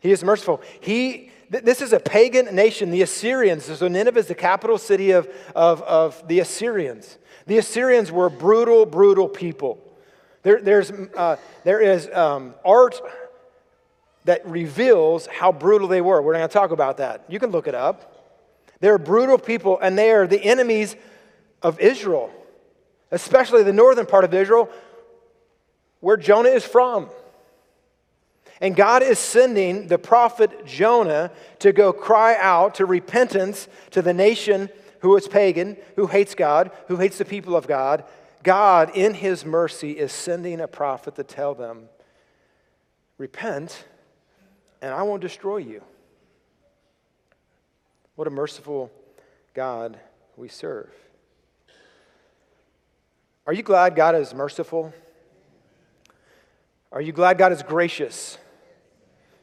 He 0.00 0.12
is 0.12 0.24
merciful. 0.24 0.62
He, 0.80 1.30
th- 1.52 1.64
this 1.64 1.82
is 1.82 1.92
a 1.92 2.00
pagan 2.00 2.54
nation, 2.54 2.90
the 2.90 3.02
Assyrians. 3.02 3.64
So 3.64 3.86
Nineveh 3.86 4.18
is 4.18 4.26
the 4.28 4.34
capital 4.34 4.78
city 4.78 5.10
of, 5.10 5.28
of, 5.54 5.82
of 5.82 6.26
the 6.26 6.40
Assyrians. 6.40 7.18
The 7.46 7.58
Assyrians 7.58 8.10
were 8.10 8.30
brutal, 8.30 8.86
brutal 8.86 9.28
people. 9.28 9.78
There, 10.42 10.62
there's, 10.62 10.90
uh, 10.90 11.36
there 11.64 11.80
is 11.80 12.08
um, 12.10 12.54
art 12.64 13.00
that 14.24 14.46
reveals 14.46 15.26
how 15.26 15.52
brutal 15.52 15.88
they 15.88 16.00
were. 16.00 16.20
We're 16.20 16.32
not 16.32 16.38
going 16.38 16.48
to 16.48 16.52
talk 16.52 16.70
about 16.70 16.98
that. 16.98 17.24
You 17.28 17.38
can 17.38 17.50
look 17.50 17.66
it 17.66 17.74
up. 17.74 18.16
They're 18.80 18.98
brutal 18.98 19.38
people, 19.38 19.78
and 19.80 19.96
they 19.96 20.10
are 20.10 20.26
the 20.26 20.42
enemies 20.42 20.96
of 21.62 21.80
Israel, 21.80 22.30
especially 23.10 23.62
the 23.62 23.72
northern 23.72 24.06
part 24.06 24.24
of 24.24 24.32
Israel, 24.32 24.70
where 26.00 26.16
Jonah 26.16 26.48
is 26.48 26.64
from. 26.64 27.10
And 28.60 28.76
God 28.76 29.02
is 29.02 29.18
sending 29.18 29.88
the 29.88 29.98
prophet 29.98 30.66
Jonah 30.66 31.30
to 31.60 31.72
go 31.72 31.92
cry 31.92 32.36
out 32.38 32.74
to 32.76 32.86
repentance 32.86 33.68
to 33.90 34.02
the 34.02 34.12
nation 34.12 34.68
who 35.00 35.16
is 35.16 35.26
pagan, 35.26 35.76
who 35.96 36.06
hates 36.06 36.34
God, 36.34 36.70
who 36.88 36.96
hates 36.96 37.18
the 37.18 37.24
people 37.24 37.56
of 37.56 37.66
God. 37.66 38.04
God, 38.42 38.90
in 38.94 39.14
his 39.14 39.44
mercy, 39.44 39.92
is 39.92 40.12
sending 40.12 40.60
a 40.60 40.68
prophet 40.68 41.16
to 41.16 41.24
tell 41.24 41.54
them, 41.54 41.88
Repent, 43.16 43.84
and 44.82 44.94
I 44.94 45.02
won't 45.02 45.22
destroy 45.22 45.58
you. 45.58 45.82
What 48.16 48.26
a 48.26 48.30
merciful 48.30 48.90
God 49.54 49.98
we 50.36 50.48
serve. 50.48 50.90
Are 53.46 53.52
you 53.52 53.62
glad 53.62 53.96
God 53.96 54.14
is 54.14 54.34
merciful? 54.34 54.92
Are 56.92 57.00
you 57.00 57.12
glad 57.12 57.38
God 57.38 57.52
is 57.52 57.62
gracious? 57.62 58.38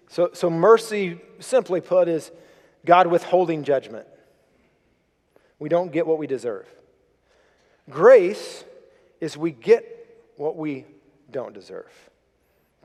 So, 0.09 0.29
so 0.33 0.49
mercy, 0.49 1.19
simply 1.39 1.81
put, 1.81 2.07
is 2.07 2.31
God 2.85 3.07
withholding 3.07 3.63
judgment. 3.63 4.07
We 5.59 5.69
don't 5.69 5.91
get 5.91 6.05
what 6.05 6.17
we 6.17 6.27
deserve. 6.27 6.67
Grace 7.89 8.63
is 9.19 9.37
we 9.37 9.51
get 9.51 10.31
what 10.37 10.55
we 10.55 10.85
don't 11.31 11.53
deserve. 11.53 11.91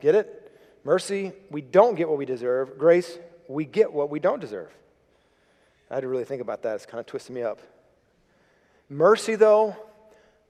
Get 0.01 0.15
it? 0.15 0.42
Mercy, 0.83 1.31
we 1.49 1.61
don't 1.61 1.95
get 1.95 2.09
what 2.09 2.17
we 2.17 2.25
deserve. 2.25 2.77
Grace, 2.77 3.17
we 3.47 3.65
get 3.65 3.91
what 3.91 4.09
we 4.09 4.19
don't 4.19 4.39
deserve. 4.39 4.71
I 5.89 5.95
had 5.95 6.01
to 6.01 6.07
really 6.07 6.25
think 6.25 6.41
about 6.41 6.63
that. 6.63 6.75
It's 6.75 6.85
kind 6.85 6.99
of 6.99 7.05
twisting 7.05 7.35
me 7.35 7.43
up. 7.43 7.59
Mercy, 8.89 9.35
though, 9.35 9.75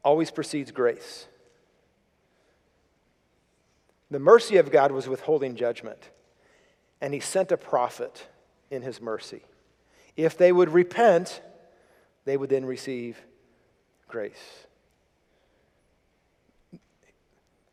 always 0.04 0.32
precedes 0.32 0.72
grace. 0.72 1.28
The 4.10 4.20
mercy 4.20 4.58
of 4.58 4.72
God 4.72 4.92
was 4.92 5.08
withholding 5.08 5.56
judgment 5.56 6.10
and 7.02 7.14
he 7.14 7.20
sent 7.20 7.52
a 7.52 7.58
prophet 7.58 8.28
in 8.72 8.82
his 8.82 9.02
mercy. 9.02 9.42
If 10.16 10.38
they 10.38 10.52
would 10.52 10.70
repent, 10.70 11.42
they 12.24 12.38
would 12.38 12.50
then 12.50 12.64
receive 12.66 13.20
grace. 14.08 14.66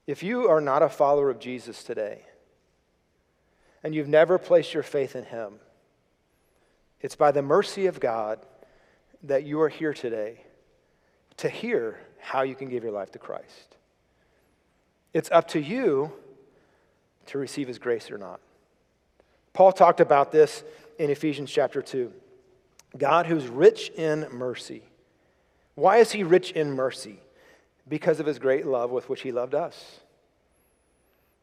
If 0.06 0.22
you 0.24 0.48
are 0.48 0.60
not 0.60 0.82
a 0.82 0.88
follower 0.88 1.30
of 1.30 1.38
Jesus 1.38 1.84
today, 1.84 2.22
and 3.82 3.94
you've 3.94 4.08
never 4.08 4.38
placed 4.38 4.74
your 4.74 4.82
faith 4.82 5.16
in 5.16 5.24
him, 5.24 5.54
it's 7.00 7.16
by 7.16 7.32
the 7.32 7.42
mercy 7.42 7.86
of 7.86 8.00
God 8.00 8.38
that 9.22 9.44
you 9.44 9.60
are 9.60 9.68
here 9.68 9.94
today 9.94 10.44
to 11.38 11.48
hear 11.48 11.98
how 12.18 12.42
you 12.42 12.54
can 12.54 12.68
give 12.68 12.82
your 12.82 12.92
life 12.92 13.10
to 13.12 13.18
Christ. 13.18 13.76
It's 15.12 15.30
up 15.30 15.48
to 15.48 15.60
you 15.60 16.12
to 17.26 17.38
receive 17.38 17.68
his 17.68 17.78
grace 17.78 18.10
or 18.10 18.18
not. 18.18 18.40
Paul 19.52 19.72
talked 19.72 20.00
about 20.00 20.32
this 20.32 20.62
in 20.98 21.10
Ephesians 21.10 21.50
chapter 21.50 21.82
2. 21.82 22.12
God 22.96 23.26
who's 23.26 23.46
rich 23.46 23.90
in 23.90 24.26
mercy. 24.30 24.82
Why 25.74 25.98
is 25.98 26.12
he 26.12 26.22
rich 26.22 26.52
in 26.52 26.72
mercy? 26.72 27.20
Because 27.88 28.20
of 28.20 28.26
his 28.26 28.38
great 28.38 28.66
love 28.66 28.90
with 28.90 29.08
which 29.08 29.22
he 29.22 29.32
loved 29.32 29.54
us. 29.54 30.00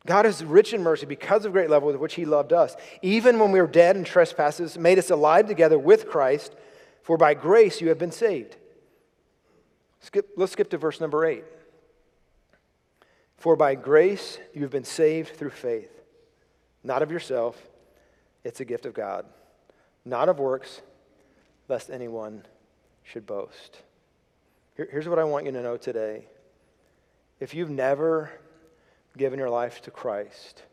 God 0.07 0.25
is 0.25 0.43
rich 0.43 0.73
in 0.73 0.81
mercy 0.81 1.05
because 1.05 1.43
of 1.43 1.51
great 1.51 1.69
love 1.69 1.83
with 1.83 1.97
which 1.97 2.15
he 2.15 2.23
loved 2.23 2.53
us. 2.53 2.75
Even 3.01 3.37
when 3.39 3.51
we 3.51 3.59
were 3.59 3.67
dead 3.67 3.97
in 3.97 4.05
trespasses, 4.05 4.77
made 4.77 4.97
us 4.97 5.11
alive 5.11 5.47
together 5.47 5.77
with 5.77 6.09
Christ, 6.09 6.55
for 7.03 7.17
by 7.17 7.33
grace 7.33 7.81
you 7.81 7.89
have 7.89 7.99
been 7.99 8.13
saved. 8.13 8.55
Skip, 9.99 10.29
let's 10.37 10.53
skip 10.53 10.69
to 10.69 10.77
verse 10.77 11.01
number 11.01 11.25
8. 11.25 11.43
For 13.35 13.57
by 13.57 13.75
grace 13.75 14.39
you 14.53 14.61
have 14.61 14.71
been 14.71 14.85
saved 14.85 15.35
through 15.35 15.49
faith, 15.49 15.91
not 16.83 17.01
of 17.01 17.11
yourself. 17.11 17.61
It's 18.45 18.61
a 18.61 18.65
gift 18.65 18.85
of 18.85 18.93
God, 18.93 19.25
not 20.05 20.29
of 20.29 20.39
works, 20.39 20.81
lest 21.67 21.89
anyone 21.89 22.45
should 23.03 23.25
boast. 23.25 23.81
Here, 24.77 24.87
here's 24.89 25.09
what 25.09 25.19
I 25.19 25.25
want 25.25 25.45
you 25.45 25.51
to 25.51 25.61
know 25.61 25.75
today. 25.75 26.27
If 27.41 27.53
you've 27.53 27.69
never 27.69 28.31
given 29.17 29.39
your 29.39 29.49
life 29.49 29.81
to 29.83 29.91
Christ, 29.91 30.63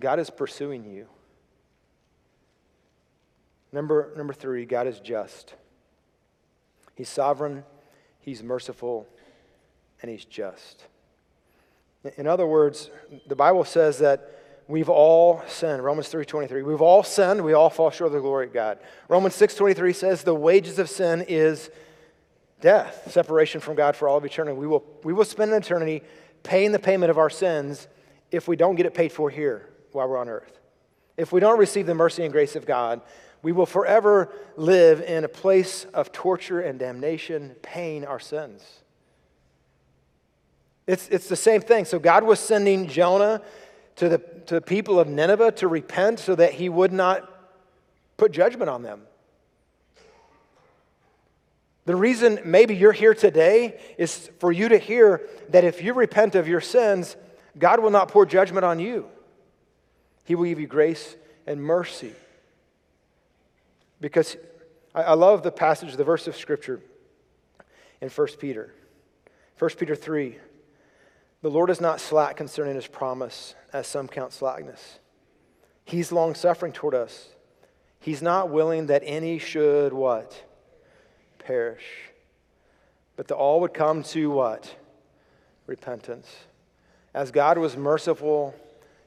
God 0.00 0.18
is 0.18 0.30
pursuing 0.30 0.84
you. 0.84 1.06
Number, 3.72 4.12
number 4.16 4.32
three, 4.32 4.64
God 4.64 4.86
is 4.86 4.98
just. 5.00 5.54
He's 6.96 7.08
sovereign, 7.08 7.64
He's 8.20 8.42
merciful, 8.42 9.06
and 10.02 10.10
He's 10.10 10.24
just. 10.24 10.86
In 12.16 12.26
other 12.26 12.46
words, 12.46 12.90
the 13.26 13.36
Bible 13.36 13.64
says 13.64 13.98
that 13.98 14.40
We've 14.70 14.88
all 14.88 15.42
sinned. 15.48 15.82
Romans 15.82 16.08
3:23. 16.12 16.62
We've 16.62 16.80
all 16.80 17.02
sinned. 17.02 17.42
We 17.44 17.54
all 17.54 17.70
fall 17.70 17.90
short 17.90 18.06
of 18.06 18.12
the 18.12 18.20
glory 18.20 18.46
of 18.46 18.52
God. 18.52 18.78
Romans 19.08 19.34
6:23 19.34 19.92
says 19.92 20.22
the 20.22 20.32
wages 20.32 20.78
of 20.78 20.88
sin 20.88 21.24
is 21.26 21.70
death, 22.60 23.10
separation 23.10 23.60
from 23.60 23.74
God 23.74 23.96
for 23.96 24.08
all 24.08 24.18
of 24.18 24.24
eternity. 24.24 24.56
We 24.56 24.66
will, 24.66 24.84
we 25.02 25.12
will 25.12 25.24
spend 25.24 25.52
an 25.52 25.58
eternity 25.58 26.02
paying 26.42 26.72
the 26.72 26.78
payment 26.78 27.10
of 27.10 27.18
our 27.18 27.30
sins 27.30 27.88
if 28.30 28.48
we 28.48 28.56
don't 28.56 28.76
get 28.76 28.86
it 28.86 28.94
paid 28.94 29.12
for 29.12 29.30
here 29.30 29.68
while 29.92 30.08
we're 30.08 30.18
on 30.18 30.28
earth. 30.28 30.58
If 31.16 31.32
we 31.32 31.40
don't 31.40 31.58
receive 31.58 31.86
the 31.86 31.94
mercy 31.94 32.22
and 32.22 32.32
grace 32.32 32.56
of 32.56 32.66
God, 32.66 33.00
we 33.42 33.52
will 33.52 33.66
forever 33.66 34.32
live 34.56 35.00
in 35.00 35.24
a 35.24 35.28
place 35.28 35.84
of 35.94 36.12
torture 36.12 36.60
and 36.60 36.78
damnation, 36.78 37.56
paying 37.62 38.04
our 38.04 38.20
sins. 38.20 38.62
It's, 40.86 41.08
it's 41.08 41.28
the 41.28 41.36
same 41.36 41.60
thing. 41.60 41.84
So 41.84 41.98
God 41.98 42.24
was 42.24 42.40
sending 42.40 42.88
Jonah 42.88 43.42
to 43.96 44.08
the, 44.08 44.18
to 44.46 44.54
the 44.54 44.60
people 44.60 44.98
of 44.98 45.08
Nineveh 45.08 45.52
to 45.52 45.68
repent 45.68 46.20
so 46.20 46.34
that 46.34 46.54
he 46.54 46.68
would 46.68 46.92
not 46.92 47.28
put 48.16 48.32
judgment 48.32 48.68
on 48.68 48.82
them. 48.82 49.02
The 51.90 51.96
reason 51.96 52.38
maybe 52.44 52.76
you're 52.76 52.92
here 52.92 53.14
today 53.14 53.80
is 53.98 54.30
for 54.38 54.52
you 54.52 54.68
to 54.68 54.78
hear 54.78 55.28
that 55.48 55.64
if 55.64 55.82
you 55.82 55.92
repent 55.92 56.36
of 56.36 56.46
your 56.46 56.60
sins, 56.60 57.16
God 57.58 57.80
will 57.80 57.90
not 57.90 58.06
pour 58.06 58.24
judgment 58.24 58.64
on 58.64 58.78
you. 58.78 59.08
He 60.24 60.36
will 60.36 60.44
give 60.44 60.60
you 60.60 60.68
grace 60.68 61.16
and 61.48 61.60
mercy. 61.60 62.12
Because 64.00 64.36
I, 64.94 65.14
love 65.14 65.42
the 65.42 65.50
passage, 65.50 65.96
the 65.96 66.04
verse 66.04 66.28
of 66.28 66.36
Scripture 66.36 66.80
in 68.00 68.08
1 68.08 68.28
Peter. 68.38 68.72
1 69.58 69.70
Peter 69.76 69.96
3 69.96 70.38
The 71.42 71.50
Lord 71.50 71.70
is 71.70 71.80
not 71.80 72.00
slack 72.00 72.36
concerning 72.36 72.76
his 72.76 72.86
promise, 72.86 73.56
as 73.72 73.88
some 73.88 74.06
count 74.06 74.32
slackness. 74.32 75.00
He's 75.84 76.12
long 76.12 76.36
suffering 76.36 76.72
toward 76.72 76.94
us. 76.94 77.30
He's 77.98 78.22
not 78.22 78.48
willing 78.48 78.86
that 78.86 79.02
any 79.04 79.40
should 79.40 79.92
what? 79.92 80.40
Perish. 81.50 81.82
But 83.16 83.26
that 83.26 83.34
all 83.34 83.58
would 83.62 83.74
come 83.74 84.04
to 84.04 84.30
what? 84.30 84.72
Repentance. 85.66 86.28
As 87.12 87.32
God 87.32 87.58
was 87.58 87.76
merciful 87.76 88.54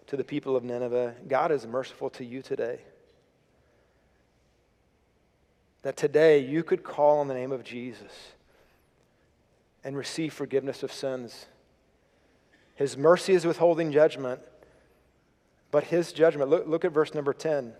to 0.08 0.17
the 0.17 0.25
people 0.25 0.58
of 0.58 0.63
Nineveh, 0.65 1.15
God 1.29 1.53
is 1.53 1.65
merciful 1.65 2.10
to 2.10 2.25
you 2.25 2.41
today. 2.41 2.79
That 5.84 5.95
today 5.95 6.39
you 6.39 6.63
could 6.63 6.84
call 6.84 7.19
on 7.19 7.29
the 7.29 7.34
name 7.34 7.53
of 7.53 7.63
Jesus 7.63 8.12
and 9.86 9.95
receive 9.95 10.34
forgiveness 10.34 10.84
of 10.84 10.91
sins. 10.91 11.45
His 12.75 12.97
mercy 12.97 13.32
is 13.32 13.45
withholding 13.45 13.93
judgment, 13.93 14.41
but 15.71 15.86
his 15.86 16.12
judgment, 16.12 16.49
look, 16.49 16.67
look 16.67 16.84
at 16.84 16.91
verse 16.91 17.13
number 17.13 17.34
10. 17.34 17.71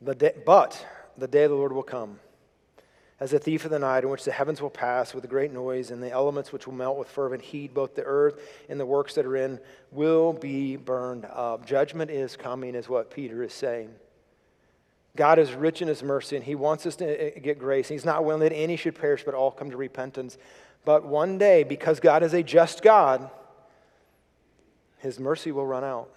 The 0.00 0.14
day, 0.14 0.32
but 0.46 0.86
the 1.18 1.28
day 1.28 1.44
of 1.44 1.50
the 1.50 1.56
Lord 1.56 1.72
will 1.72 1.82
come 1.82 2.20
as 3.20 3.32
a 3.32 3.38
thief 3.38 3.64
of 3.64 3.70
the 3.70 3.78
night, 3.78 4.04
in 4.04 4.10
which 4.10 4.24
the 4.24 4.32
heavens 4.32 4.62
will 4.62 4.70
pass 4.70 5.12
with 5.12 5.24
a 5.24 5.28
great 5.28 5.52
noise, 5.52 5.90
and 5.90 6.02
the 6.02 6.10
elements 6.10 6.52
which 6.52 6.66
will 6.66 6.74
melt 6.74 6.98
with 6.98 7.08
fervent 7.08 7.42
heat, 7.42 7.74
both 7.74 7.94
the 7.94 8.04
earth 8.04 8.40
and 8.68 8.78
the 8.78 8.86
works 8.86 9.14
that 9.14 9.26
are 9.26 9.36
in, 9.36 9.58
will 9.90 10.32
be 10.32 10.76
burned 10.76 11.24
up. 11.24 11.66
Judgment 11.66 12.10
is 12.10 12.36
coming, 12.36 12.74
is 12.74 12.88
what 12.88 13.10
Peter 13.10 13.42
is 13.42 13.52
saying. 13.52 13.90
God 15.16 15.40
is 15.40 15.52
rich 15.52 15.82
in 15.82 15.88
his 15.88 16.02
mercy, 16.02 16.36
and 16.36 16.44
he 16.44 16.54
wants 16.54 16.86
us 16.86 16.94
to 16.96 17.36
uh, 17.36 17.40
get 17.42 17.58
grace. 17.58 17.88
He's 17.88 18.04
not 18.04 18.24
willing 18.24 18.42
that 18.42 18.54
any 18.54 18.76
should 18.76 18.94
perish, 18.94 19.24
but 19.24 19.34
all 19.34 19.50
come 19.50 19.70
to 19.70 19.76
repentance. 19.76 20.38
But 20.84 21.04
one 21.04 21.38
day, 21.38 21.64
because 21.64 21.98
God 21.98 22.22
is 22.22 22.34
a 22.34 22.42
just 22.44 22.82
God, 22.82 23.28
his 24.98 25.18
mercy 25.18 25.50
will 25.50 25.66
run 25.66 25.82
out. 25.82 26.10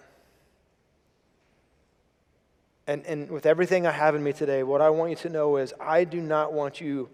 And, 2.86 3.06
and 3.06 3.30
with 3.30 3.46
everything 3.46 3.86
I 3.86 3.92
have 3.92 4.14
in 4.14 4.22
me 4.22 4.32
today, 4.32 4.62
what 4.62 4.80
I 4.80 4.90
want 4.90 5.10
you 5.10 5.16
to 5.16 5.28
know 5.28 5.56
is 5.56 5.72
I 5.80 6.04
do 6.04 6.20
not 6.20 6.52
want 6.52 6.80
you 6.80 7.08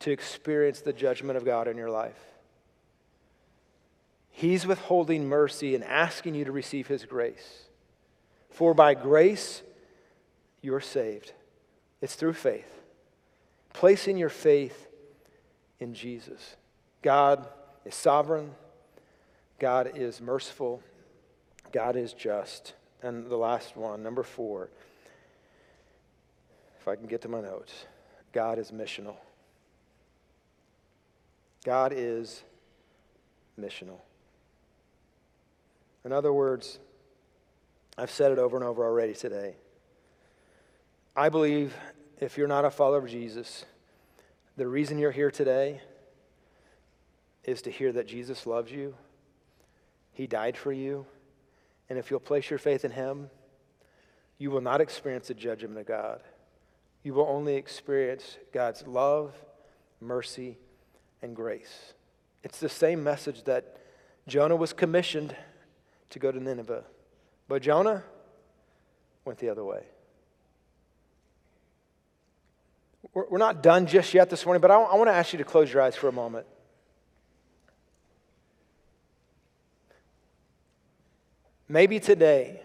to 0.00 0.10
experience 0.10 0.80
the 0.80 0.92
judgment 0.92 1.36
of 1.36 1.44
God 1.44 1.68
in 1.68 1.76
your 1.76 1.90
life. 1.90 2.18
He's 4.30 4.66
withholding 4.66 5.28
mercy 5.28 5.74
and 5.74 5.84
asking 5.84 6.34
you 6.34 6.44
to 6.44 6.52
receive 6.52 6.88
His 6.88 7.04
grace. 7.04 7.66
For 8.50 8.74
by 8.74 8.94
grace, 8.94 9.62
you're 10.60 10.80
saved. 10.80 11.32
It's 12.00 12.14
through 12.14 12.32
faith. 12.32 12.82
Placing 13.72 14.16
your 14.16 14.28
faith 14.28 14.88
in 15.78 15.94
Jesus. 15.94 16.56
God 17.02 17.46
is 17.84 17.94
sovereign, 17.94 18.52
God 19.58 19.92
is 19.94 20.20
merciful, 20.20 20.82
God 21.70 21.96
is 21.96 22.12
just. 22.12 22.74
And 23.02 23.28
the 23.28 23.36
last 23.36 23.76
one, 23.76 24.02
number 24.02 24.22
four 24.22 24.70
if 26.82 26.88
I 26.88 26.96
can 26.96 27.06
get 27.06 27.22
to 27.22 27.28
my 27.28 27.40
notes, 27.40 27.86
God 28.32 28.58
is 28.58 28.72
missional. 28.72 29.14
God 31.64 31.92
is 31.94 32.42
missional. 33.60 34.00
In 36.04 36.10
other 36.10 36.32
words, 36.32 36.80
I've 37.96 38.10
said 38.10 38.32
it 38.32 38.38
over 38.40 38.56
and 38.56 38.66
over 38.66 38.84
already 38.84 39.14
today. 39.14 39.54
I 41.14 41.28
believe 41.28 41.72
if 42.18 42.36
you're 42.36 42.48
not 42.48 42.64
a 42.64 42.70
follower 42.70 42.98
of 42.98 43.08
Jesus, 43.08 43.64
the 44.56 44.66
reason 44.66 44.98
you're 44.98 45.12
here 45.12 45.30
today 45.30 45.80
is 47.44 47.62
to 47.62 47.70
hear 47.70 47.92
that 47.92 48.08
Jesus 48.08 48.44
loves 48.44 48.72
you, 48.72 48.96
He 50.14 50.26
died 50.26 50.56
for 50.56 50.72
you, 50.72 51.06
and 51.88 51.96
if 51.96 52.10
you'll 52.10 52.18
place 52.18 52.50
your 52.50 52.58
faith 52.58 52.84
in 52.84 52.90
Him, 52.90 53.30
you 54.38 54.50
will 54.50 54.60
not 54.60 54.80
experience 54.80 55.28
the 55.28 55.34
judgment 55.34 55.78
of 55.78 55.86
God 55.86 56.22
you 57.02 57.14
will 57.14 57.26
only 57.28 57.56
experience 57.56 58.38
God's 58.52 58.86
love, 58.86 59.34
mercy, 60.00 60.58
and 61.20 61.34
grace. 61.34 61.94
It's 62.44 62.60
the 62.60 62.68
same 62.68 63.02
message 63.02 63.44
that 63.44 63.78
Jonah 64.26 64.56
was 64.56 64.72
commissioned 64.72 65.34
to 66.10 66.18
go 66.18 66.30
to 66.30 66.38
Nineveh. 66.38 66.84
But 67.48 67.62
Jonah 67.62 68.04
went 69.24 69.38
the 69.38 69.48
other 69.48 69.64
way. 69.64 69.84
We're 73.14 73.38
not 73.38 73.62
done 73.62 73.86
just 73.86 74.14
yet 74.14 74.30
this 74.30 74.46
morning, 74.46 74.60
but 74.60 74.70
I 74.70 74.76
want 74.76 75.08
to 75.08 75.14
ask 75.14 75.32
you 75.32 75.38
to 75.38 75.44
close 75.44 75.72
your 75.72 75.82
eyes 75.82 75.96
for 75.96 76.08
a 76.08 76.12
moment. 76.12 76.46
Maybe 81.68 82.00
today, 82.00 82.62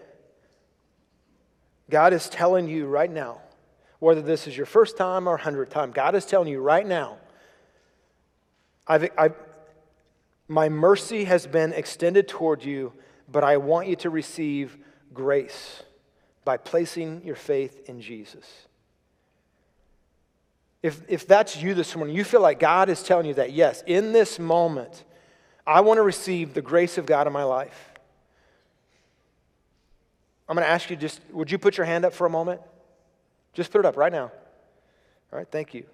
God 1.90 2.12
is 2.12 2.28
telling 2.28 2.68
you 2.68 2.86
right 2.86 3.10
now 3.10 3.40
whether 3.98 4.22
this 4.22 4.46
is 4.46 4.56
your 4.56 4.66
first 4.66 4.96
time 4.96 5.26
or 5.26 5.36
hundredth 5.36 5.72
time, 5.72 5.90
God 5.90 6.14
is 6.14 6.24
telling 6.24 6.48
you 6.48 6.60
right 6.60 6.86
now, 6.86 7.18
I've, 8.86 9.10
I've, 9.18 9.34
my 10.46 10.68
mercy 10.68 11.24
has 11.24 11.46
been 11.46 11.72
extended 11.72 12.28
toward 12.28 12.64
you, 12.64 12.92
but 13.30 13.44
I 13.44 13.56
want 13.56 13.88
you 13.88 13.96
to 13.96 14.10
receive 14.10 14.78
grace 15.12 15.82
by 16.44 16.56
placing 16.56 17.22
your 17.24 17.36
faith 17.36 17.88
in 17.88 18.00
Jesus. 18.00 18.46
If, 20.82 21.02
if 21.08 21.26
that's 21.26 21.60
you 21.60 21.74
this 21.74 21.94
morning, 21.96 22.14
you 22.14 22.24
feel 22.24 22.40
like 22.40 22.60
God 22.60 22.88
is 22.88 23.02
telling 23.02 23.26
you 23.26 23.34
that, 23.34 23.52
yes, 23.52 23.82
in 23.86 24.12
this 24.12 24.38
moment, 24.38 25.04
I 25.66 25.80
want 25.80 25.98
to 25.98 26.02
receive 26.02 26.54
the 26.54 26.62
grace 26.62 26.96
of 26.96 27.04
God 27.04 27.26
in 27.26 27.32
my 27.32 27.42
life. 27.42 27.90
I'm 30.48 30.54
going 30.54 30.64
to 30.64 30.70
ask 30.70 30.88
you 30.88 30.96
just, 30.96 31.20
would 31.30 31.50
you 31.50 31.58
put 31.58 31.76
your 31.76 31.84
hand 31.84 32.06
up 32.06 32.14
for 32.14 32.26
a 32.26 32.30
moment? 32.30 32.62
Just 33.58 33.72
put 33.72 33.80
it 33.80 33.86
up 33.86 33.96
right 33.96 34.12
now. 34.12 34.30
All 35.32 35.36
right, 35.36 35.48
thank 35.50 35.74
you. 35.74 35.84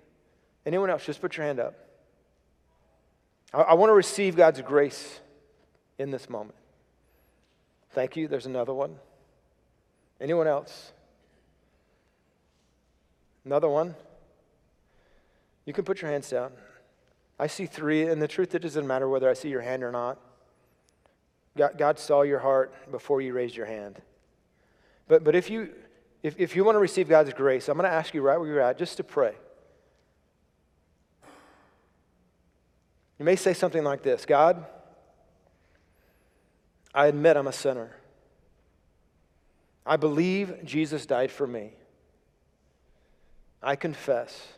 Anyone 0.66 0.90
else, 0.90 1.06
just 1.06 1.22
put 1.22 1.38
your 1.38 1.46
hand 1.46 1.58
up. 1.58 1.74
I, 3.54 3.62
I 3.62 3.72
want 3.72 3.88
to 3.88 3.94
receive 3.94 4.36
God's 4.36 4.60
grace 4.60 5.18
in 5.98 6.10
this 6.10 6.28
moment. 6.28 6.56
Thank 7.92 8.16
you. 8.16 8.28
There's 8.28 8.44
another 8.44 8.74
one. 8.74 8.96
Anyone 10.20 10.46
else? 10.46 10.92
Another 13.46 13.70
one? 13.70 13.94
You 15.64 15.72
can 15.72 15.86
put 15.86 16.02
your 16.02 16.10
hands 16.10 16.28
down. 16.28 16.52
I 17.38 17.46
see 17.46 17.64
three, 17.64 18.06
and 18.08 18.20
the 18.20 18.28
truth 18.28 18.54
it 18.54 18.58
doesn't 18.58 18.86
matter 18.86 19.08
whether 19.08 19.30
I 19.30 19.32
see 19.32 19.48
your 19.48 19.62
hand 19.62 19.82
or 19.82 19.90
not. 19.90 20.20
God, 21.56 21.78
God 21.78 21.98
saw 21.98 22.20
your 22.20 22.40
heart 22.40 22.74
before 22.90 23.22
you 23.22 23.32
raised 23.32 23.56
your 23.56 23.64
hand. 23.64 24.02
But, 25.08 25.24
but 25.24 25.34
if 25.34 25.48
you 25.48 25.70
if, 26.24 26.40
if 26.40 26.56
you 26.56 26.64
want 26.64 26.74
to 26.74 26.80
receive 26.80 27.06
God's 27.06 27.34
grace, 27.34 27.68
I'm 27.68 27.76
going 27.76 27.88
to 27.88 27.94
ask 27.94 28.14
you 28.14 28.22
right 28.22 28.38
where 28.38 28.48
you're 28.48 28.60
at 28.60 28.78
just 28.78 28.96
to 28.96 29.04
pray. 29.04 29.34
You 33.18 33.26
may 33.26 33.36
say 33.36 33.52
something 33.52 33.84
like 33.84 34.02
this 34.02 34.24
God, 34.24 34.64
I 36.94 37.06
admit 37.08 37.36
I'm 37.36 37.46
a 37.46 37.52
sinner. 37.52 37.94
I 39.84 39.98
believe 39.98 40.64
Jesus 40.64 41.04
died 41.04 41.30
for 41.30 41.46
me. 41.46 41.74
I 43.62 43.76
confess 43.76 44.48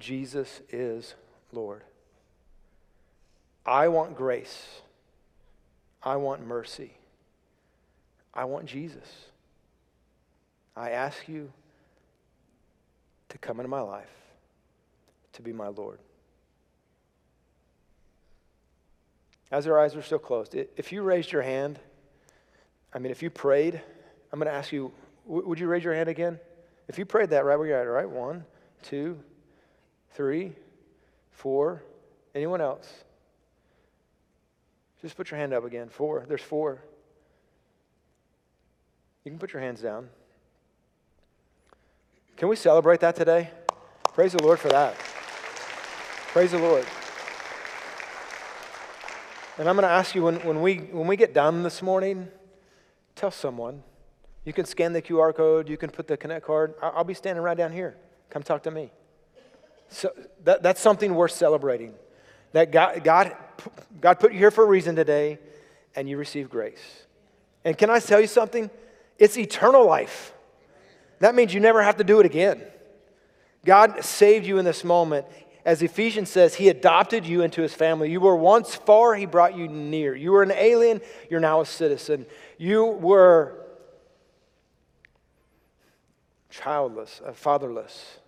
Jesus 0.00 0.62
is 0.68 1.14
Lord. 1.52 1.82
I 3.64 3.86
want 3.86 4.16
grace. 4.16 4.66
I 6.02 6.16
want 6.16 6.44
mercy. 6.44 6.94
I 8.34 8.46
want 8.46 8.66
Jesus. 8.66 9.06
I 10.76 10.90
ask 10.90 11.28
you 11.28 11.52
to 13.28 13.38
come 13.38 13.60
into 13.60 13.68
my 13.68 13.80
life, 13.80 14.10
to 15.34 15.42
be 15.42 15.52
my 15.52 15.68
Lord. 15.68 15.98
As 19.50 19.66
our 19.66 19.78
eyes 19.78 19.94
are 19.96 20.02
still 20.02 20.18
closed, 20.18 20.54
if 20.54 20.92
you 20.92 21.02
raised 21.02 21.30
your 21.30 21.42
hand, 21.42 21.78
I 22.94 22.98
mean, 22.98 23.12
if 23.12 23.22
you 23.22 23.30
prayed, 23.30 23.80
I'm 24.32 24.38
going 24.38 24.50
to 24.50 24.56
ask 24.56 24.72
you, 24.72 24.92
would 25.26 25.60
you 25.60 25.66
raise 25.66 25.84
your 25.84 25.94
hand 25.94 26.08
again? 26.08 26.38
If 26.88 26.98
you 26.98 27.04
prayed 27.04 27.30
that 27.30 27.44
right 27.44 27.58
where 27.58 27.68
you're 27.68 27.78
at, 27.78 27.82
right? 27.82 28.08
One, 28.08 28.44
two, 28.82 29.18
three, 30.14 30.52
four. 31.30 31.82
Anyone 32.34 32.60
else? 32.60 32.90
Just 35.02 35.16
put 35.16 35.30
your 35.30 35.38
hand 35.38 35.52
up 35.52 35.64
again. 35.64 35.88
Four. 35.88 36.24
There's 36.28 36.42
four. 36.42 36.82
You 39.24 39.30
can 39.30 39.38
put 39.38 39.52
your 39.52 39.62
hands 39.62 39.80
down. 39.80 40.08
Can 42.42 42.48
we 42.48 42.56
celebrate 42.56 42.98
that 43.02 43.14
today? 43.14 43.50
Praise 44.14 44.32
the 44.32 44.42
Lord 44.42 44.58
for 44.58 44.68
that. 44.70 44.96
Praise 46.32 46.50
the 46.50 46.58
Lord. 46.58 46.84
And 49.58 49.68
I'm 49.68 49.76
going 49.76 49.86
to 49.86 49.94
ask 49.94 50.16
you 50.16 50.24
when, 50.24 50.40
when, 50.40 50.60
we, 50.60 50.78
when 50.78 51.06
we 51.06 51.16
get 51.16 51.34
done 51.34 51.62
this 51.62 51.82
morning, 51.82 52.26
tell 53.14 53.30
someone. 53.30 53.84
You 54.44 54.52
can 54.52 54.64
scan 54.64 54.92
the 54.92 55.00
QR 55.00 55.32
code, 55.32 55.68
you 55.68 55.76
can 55.76 55.88
put 55.88 56.08
the 56.08 56.16
Connect 56.16 56.44
card. 56.44 56.74
I'll, 56.82 57.04
be 57.04 57.14
standing 57.14 57.44
right 57.44 57.56
down 57.56 57.70
here. 57.70 57.96
Come 58.28 58.42
talk 58.42 58.64
to 58.64 58.72
me. 58.72 58.90
So 59.88 60.10
that, 60.42 60.64
that's 60.64 60.80
something 60.80 61.14
worth 61.14 61.30
celebrating. 61.30 61.94
That 62.54 62.72
God, 62.72 63.04
God, 63.04 63.36
God 64.00 64.18
put 64.18 64.32
you 64.32 64.38
here 64.40 64.50
for 64.50 64.64
a 64.64 64.66
reason 64.66 64.96
today, 64.96 65.38
and 65.94 66.08
you 66.08 66.16
receive 66.16 66.50
grace. 66.50 67.04
And 67.64 67.78
can 67.78 67.88
I 67.88 68.00
tell 68.00 68.20
you 68.20 68.26
something? 68.26 68.68
It's 69.16 69.38
eternal 69.38 69.86
life. 69.86 70.31
That 71.22 71.36
means 71.36 71.54
you 71.54 71.60
never 71.60 71.80
have 71.80 71.98
to 71.98 72.04
do 72.04 72.18
it 72.18 72.26
again. 72.26 72.60
God 73.64 74.04
saved 74.04 74.44
you 74.44 74.58
in 74.58 74.64
this 74.64 74.82
moment. 74.82 75.24
As 75.64 75.80
Ephesians 75.80 76.28
says, 76.28 76.56
He 76.56 76.68
adopted 76.68 77.24
you 77.24 77.42
into 77.42 77.62
His 77.62 77.72
family. 77.72 78.10
You 78.10 78.20
were 78.20 78.34
once 78.34 78.74
far, 78.74 79.14
He 79.14 79.24
brought 79.24 79.56
you 79.56 79.68
near. 79.68 80.16
You 80.16 80.32
were 80.32 80.42
an 80.42 80.50
alien, 80.50 81.00
you're 81.30 81.38
now 81.38 81.60
a 81.60 81.66
citizen. 81.66 82.26
You 82.58 82.86
were 82.86 83.54
childless, 86.50 87.20
uh, 87.24 87.32
fatherless. 87.32 88.18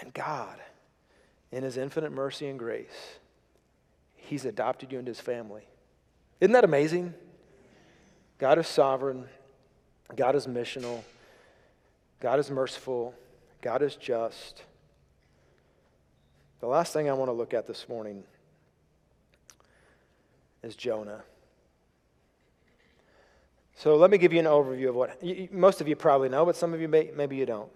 And 0.00 0.14
God, 0.14 0.58
in 1.50 1.64
His 1.64 1.76
infinite 1.76 2.12
mercy 2.12 2.48
and 2.48 2.58
grace, 2.58 3.18
He's 4.14 4.46
adopted 4.46 4.90
you 4.90 4.98
into 4.98 5.10
His 5.10 5.20
family. 5.20 5.66
Isn't 6.40 6.52
that 6.52 6.64
amazing? 6.64 7.12
God 8.38 8.58
is 8.58 8.66
sovereign, 8.66 9.26
God 10.16 10.34
is 10.34 10.46
missional, 10.46 11.02
God 12.22 12.38
is 12.38 12.52
merciful, 12.52 13.16
God 13.60 13.82
is 13.82 13.96
just. 13.96 14.62
The 16.60 16.68
last 16.68 16.92
thing 16.92 17.10
I 17.10 17.14
want 17.14 17.28
to 17.28 17.32
look 17.32 17.52
at 17.52 17.66
this 17.66 17.88
morning 17.88 18.22
is 20.62 20.76
Jonah. 20.76 21.24
So 23.74 23.96
let 23.96 24.08
me 24.08 24.18
give 24.18 24.32
you 24.32 24.38
an 24.38 24.46
overview 24.46 24.90
of 24.90 24.94
what 24.94 25.20
most 25.52 25.80
of 25.80 25.88
you 25.88 25.96
probably 25.96 26.28
know, 26.28 26.46
but 26.46 26.54
some 26.54 26.72
of 26.72 26.80
you 26.80 26.86
may, 26.86 27.10
maybe 27.16 27.34
you 27.34 27.44
don't. 27.44 27.72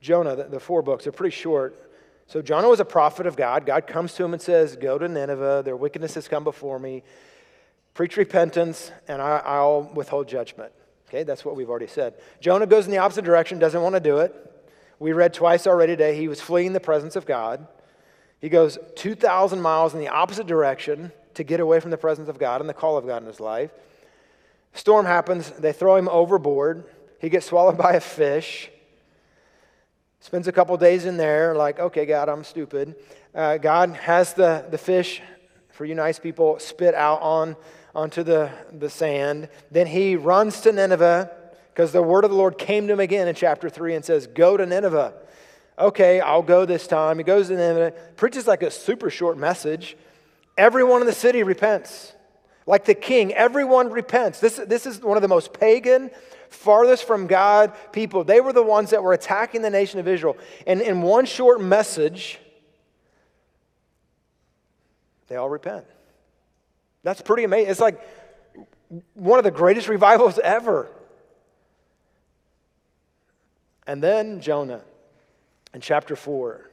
Jonah, 0.00 0.34
the, 0.34 0.44
the 0.44 0.58
four 0.58 0.82
books 0.82 1.06
are 1.06 1.12
pretty 1.12 1.36
short. 1.36 1.92
So 2.26 2.42
Jonah 2.42 2.68
was 2.68 2.80
a 2.80 2.84
prophet 2.84 3.24
of 3.24 3.36
God. 3.36 3.66
God 3.66 3.86
comes 3.86 4.14
to 4.14 4.24
him 4.24 4.32
and 4.32 4.42
says, 4.42 4.74
Go 4.74 4.98
to 4.98 5.06
Nineveh, 5.06 5.62
their 5.64 5.76
wickedness 5.76 6.14
has 6.14 6.26
come 6.26 6.42
before 6.42 6.80
me. 6.80 7.04
Preach 7.94 8.16
repentance, 8.16 8.90
and 9.06 9.22
I, 9.22 9.40
I'll 9.44 9.82
withhold 9.94 10.26
judgment. 10.26 10.72
Okay, 11.10 11.24
that's 11.24 11.44
what 11.44 11.56
we've 11.56 11.68
already 11.68 11.88
said. 11.88 12.14
Jonah 12.40 12.66
goes 12.66 12.84
in 12.84 12.92
the 12.92 12.98
opposite 12.98 13.24
direction, 13.24 13.58
doesn't 13.58 13.82
want 13.82 13.96
to 13.96 14.00
do 14.00 14.18
it. 14.18 14.32
We 15.00 15.12
read 15.12 15.34
twice 15.34 15.66
already 15.66 15.94
today, 15.94 16.16
he 16.16 16.28
was 16.28 16.40
fleeing 16.40 16.72
the 16.72 16.78
presence 16.78 17.16
of 17.16 17.26
God. 17.26 17.66
He 18.40 18.48
goes 18.48 18.78
2,000 18.94 19.60
miles 19.60 19.92
in 19.92 19.98
the 19.98 20.06
opposite 20.06 20.46
direction 20.46 21.10
to 21.34 21.42
get 21.42 21.58
away 21.58 21.80
from 21.80 21.90
the 21.90 21.96
presence 21.96 22.28
of 22.28 22.38
God 22.38 22.60
and 22.60 22.70
the 22.70 22.74
call 22.74 22.96
of 22.96 23.06
God 23.06 23.22
in 23.22 23.26
his 23.26 23.40
life. 23.40 23.72
Storm 24.72 25.04
happens, 25.04 25.50
they 25.50 25.72
throw 25.72 25.96
him 25.96 26.08
overboard. 26.08 26.84
He 27.18 27.28
gets 27.28 27.46
swallowed 27.46 27.76
by 27.86 27.94
a 27.94 28.00
fish. 28.00 28.70
Spends 30.20 30.46
a 30.46 30.52
couple 30.52 30.76
days 30.76 31.06
in 31.06 31.16
there, 31.16 31.56
like, 31.56 31.80
okay, 31.80 32.06
God, 32.06 32.28
I'm 32.28 32.44
stupid. 32.44 32.94
Uh, 33.34 33.56
God 33.56 33.96
has 33.96 34.34
the, 34.34 34.64
the 34.70 34.78
fish, 34.78 35.22
for 35.70 35.84
you 35.84 35.96
nice 35.96 36.20
people, 36.20 36.60
spit 36.60 36.94
out 36.94 37.20
on, 37.20 37.56
onto 37.94 38.22
the, 38.22 38.50
the 38.72 38.90
sand. 38.90 39.48
Then 39.70 39.86
he 39.86 40.16
runs 40.16 40.60
to 40.62 40.72
Nineveh 40.72 41.30
because 41.72 41.92
the 41.92 42.02
word 42.02 42.24
of 42.24 42.30
the 42.30 42.36
Lord 42.36 42.58
came 42.58 42.86
to 42.86 42.92
him 42.92 43.00
again 43.00 43.28
in 43.28 43.34
chapter 43.34 43.68
3 43.68 43.94
and 43.94 44.04
says, 44.04 44.26
Go 44.26 44.56
to 44.56 44.66
Nineveh. 44.66 45.14
Okay, 45.78 46.20
I'll 46.20 46.42
go 46.42 46.66
this 46.66 46.86
time. 46.86 47.18
He 47.18 47.24
goes 47.24 47.48
to 47.48 47.56
Nineveh, 47.56 47.92
preaches 48.16 48.46
like 48.46 48.62
a 48.62 48.70
super 48.70 49.08
short 49.08 49.38
message. 49.38 49.96
Everyone 50.58 51.00
in 51.00 51.06
the 51.06 51.12
city 51.12 51.42
repents. 51.42 52.12
Like 52.66 52.84
the 52.84 52.94
king, 52.94 53.32
everyone 53.32 53.90
repents. 53.90 54.40
This, 54.40 54.56
this 54.56 54.86
is 54.86 55.00
one 55.00 55.16
of 55.16 55.22
the 55.22 55.28
most 55.28 55.52
pagan, 55.54 56.10
farthest 56.50 57.04
from 57.04 57.26
God 57.26 57.72
people. 57.92 58.24
They 58.24 58.40
were 58.40 58.52
the 58.52 58.62
ones 58.62 58.90
that 58.90 59.02
were 59.02 59.14
attacking 59.14 59.62
the 59.62 59.70
nation 59.70 59.98
of 59.98 60.06
Israel. 60.06 60.36
And 60.66 60.82
in 60.82 61.00
one 61.00 61.24
short 61.24 61.60
message, 61.60 62.38
they 65.28 65.36
all 65.36 65.48
repent. 65.48 65.86
That's 67.02 67.22
pretty 67.22 67.44
amazing. 67.44 67.70
It's 67.70 67.80
like 67.80 68.00
one 69.14 69.38
of 69.38 69.44
the 69.44 69.50
greatest 69.50 69.88
revivals 69.88 70.38
ever. 70.38 70.88
And 73.86 74.02
then 74.02 74.40
Jonah 74.40 74.82
in 75.72 75.80
chapter 75.80 76.16
4, 76.16 76.68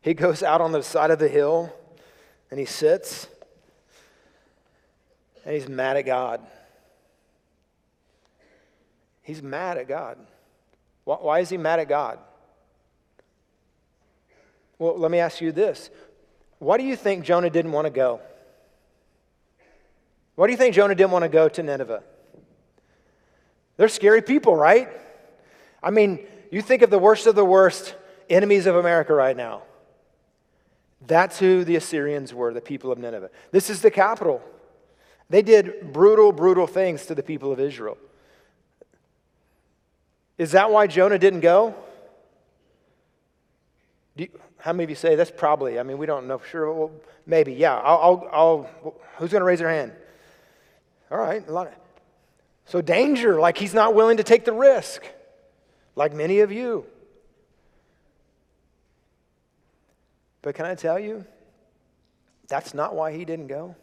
he 0.00 0.14
goes 0.14 0.42
out 0.42 0.60
on 0.60 0.72
the 0.72 0.82
side 0.82 1.10
of 1.10 1.18
the 1.18 1.28
hill 1.28 1.72
and 2.50 2.58
he 2.58 2.66
sits 2.66 3.28
and 5.44 5.54
he's 5.54 5.68
mad 5.68 5.96
at 5.96 6.06
God. 6.06 6.40
He's 9.22 9.42
mad 9.42 9.76
at 9.78 9.88
God. 9.88 10.18
Why 11.04 11.40
is 11.40 11.48
he 11.50 11.56
mad 11.56 11.80
at 11.80 11.88
God? 11.88 12.18
Well, 14.78 14.98
let 14.98 15.10
me 15.10 15.18
ask 15.18 15.40
you 15.40 15.52
this. 15.52 15.90
Why 16.58 16.76
do 16.78 16.84
you 16.84 16.96
think 16.96 17.24
Jonah 17.24 17.50
didn't 17.50 17.72
want 17.72 17.86
to 17.86 17.90
go? 17.90 18.20
Why 20.38 20.46
do 20.46 20.52
you 20.52 20.56
think 20.56 20.72
Jonah 20.72 20.94
didn't 20.94 21.10
want 21.10 21.24
to 21.24 21.28
go 21.28 21.48
to 21.48 21.62
Nineveh? 21.64 22.00
They're 23.76 23.88
scary 23.88 24.22
people, 24.22 24.54
right? 24.54 24.88
I 25.82 25.90
mean, 25.90 26.24
you 26.52 26.62
think 26.62 26.82
of 26.82 26.90
the 26.90 26.98
worst 26.98 27.26
of 27.26 27.34
the 27.34 27.44
worst 27.44 27.96
enemies 28.30 28.66
of 28.66 28.76
America 28.76 29.12
right 29.14 29.36
now. 29.36 29.62
That's 31.04 31.40
who 31.40 31.64
the 31.64 31.74
Assyrians 31.74 32.32
were, 32.32 32.54
the 32.54 32.60
people 32.60 32.92
of 32.92 32.98
Nineveh. 32.98 33.30
This 33.50 33.68
is 33.68 33.82
the 33.82 33.90
capital. 33.90 34.40
They 35.28 35.42
did 35.42 35.92
brutal, 35.92 36.30
brutal 36.30 36.68
things 36.68 37.06
to 37.06 37.16
the 37.16 37.22
people 37.24 37.50
of 37.50 37.58
Israel. 37.58 37.98
Is 40.38 40.52
that 40.52 40.70
why 40.70 40.86
Jonah 40.86 41.18
didn't 41.18 41.40
go? 41.40 41.74
You, 44.14 44.28
how 44.58 44.72
many 44.72 44.84
of 44.84 44.90
you 44.90 44.94
say 44.94 45.16
that's 45.16 45.32
probably? 45.32 45.80
I 45.80 45.82
mean, 45.82 45.98
we 45.98 46.06
don't 46.06 46.28
know 46.28 46.38
for 46.38 46.46
sure. 46.46 46.72
Well, 46.72 46.92
maybe, 47.26 47.54
yeah. 47.54 47.74
I'll, 47.74 47.98
I'll, 47.98 48.28
I'll 48.32 48.94
who's 49.16 49.32
going 49.32 49.40
to 49.40 49.44
raise 49.44 49.58
their 49.58 49.68
hand? 49.68 49.94
All 51.10 51.18
right, 51.18 51.46
a 51.46 51.52
lot 51.52 51.68
of, 51.68 51.72
so 52.66 52.82
danger, 52.82 53.40
like 53.40 53.56
he's 53.56 53.74
not 53.74 53.94
willing 53.94 54.18
to 54.18 54.22
take 54.22 54.44
the 54.44 54.52
risk, 54.52 55.02
like 55.96 56.12
many 56.12 56.40
of 56.40 56.52
you. 56.52 56.84
But 60.42 60.54
can 60.54 60.66
I 60.66 60.74
tell 60.74 60.98
you, 60.98 61.24
that's 62.46 62.74
not 62.74 62.94
why 62.94 63.12
he 63.12 63.24
didn't 63.24 63.48
go. 63.48 63.74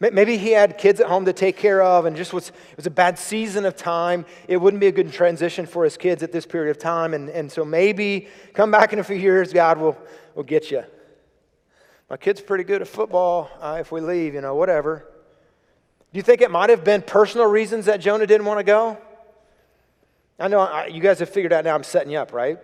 Maybe 0.00 0.36
he 0.36 0.50
had 0.50 0.78
kids 0.78 0.98
at 0.98 1.06
home 1.06 1.26
to 1.26 1.32
take 1.32 1.56
care 1.56 1.80
of 1.80 2.06
and 2.06 2.16
just 2.16 2.32
was, 2.32 2.48
it 2.48 2.76
was 2.76 2.86
a 2.86 2.90
bad 2.90 3.16
season 3.20 3.64
of 3.64 3.76
time. 3.76 4.26
It 4.48 4.56
wouldn't 4.56 4.80
be 4.80 4.88
a 4.88 4.92
good 4.92 5.12
transition 5.12 5.64
for 5.64 5.84
his 5.84 5.96
kids 5.96 6.24
at 6.24 6.32
this 6.32 6.44
period 6.44 6.72
of 6.72 6.78
time. 6.78 7.14
And, 7.14 7.28
and 7.28 7.52
so 7.52 7.64
maybe 7.64 8.26
come 8.52 8.72
back 8.72 8.92
in 8.92 8.98
a 8.98 9.04
few 9.04 9.14
years, 9.14 9.52
God 9.52 9.78
will, 9.78 9.96
will 10.34 10.42
get 10.42 10.72
you. 10.72 10.82
My 12.12 12.18
kid's 12.18 12.42
pretty 12.42 12.64
good 12.64 12.82
at 12.82 12.88
football. 12.88 13.50
Uh, 13.58 13.78
if 13.80 13.90
we 13.90 14.02
leave, 14.02 14.34
you 14.34 14.42
know, 14.42 14.54
whatever. 14.54 15.06
Do 16.12 16.18
you 16.18 16.22
think 16.22 16.42
it 16.42 16.50
might 16.50 16.68
have 16.68 16.84
been 16.84 17.00
personal 17.00 17.46
reasons 17.46 17.86
that 17.86 18.02
Jonah 18.02 18.26
didn't 18.26 18.44
want 18.44 18.60
to 18.60 18.64
go? 18.64 18.98
I 20.38 20.48
know 20.48 20.60
I, 20.60 20.88
you 20.88 21.00
guys 21.00 21.20
have 21.20 21.30
figured 21.30 21.54
out 21.54 21.64
now 21.64 21.74
I'm 21.74 21.82
setting 21.82 22.12
you 22.12 22.18
up, 22.18 22.34
right? 22.34 22.58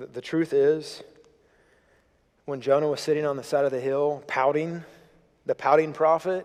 The, 0.00 0.06
the 0.06 0.20
truth 0.20 0.52
is, 0.52 1.04
when 2.44 2.60
Jonah 2.60 2.88
was 2.88 3.00
sitting 3.00 3.24
on 3.24 3.36
the 3.36 3.44
side 3.44 3.64
of 3.64 3.70
the 3.70 3.80
hill 3.80 4.24
pouting, 4.26 4.82
the 5.46 5.54
pouting 5.54 5.92
prophet. 5.92 6.44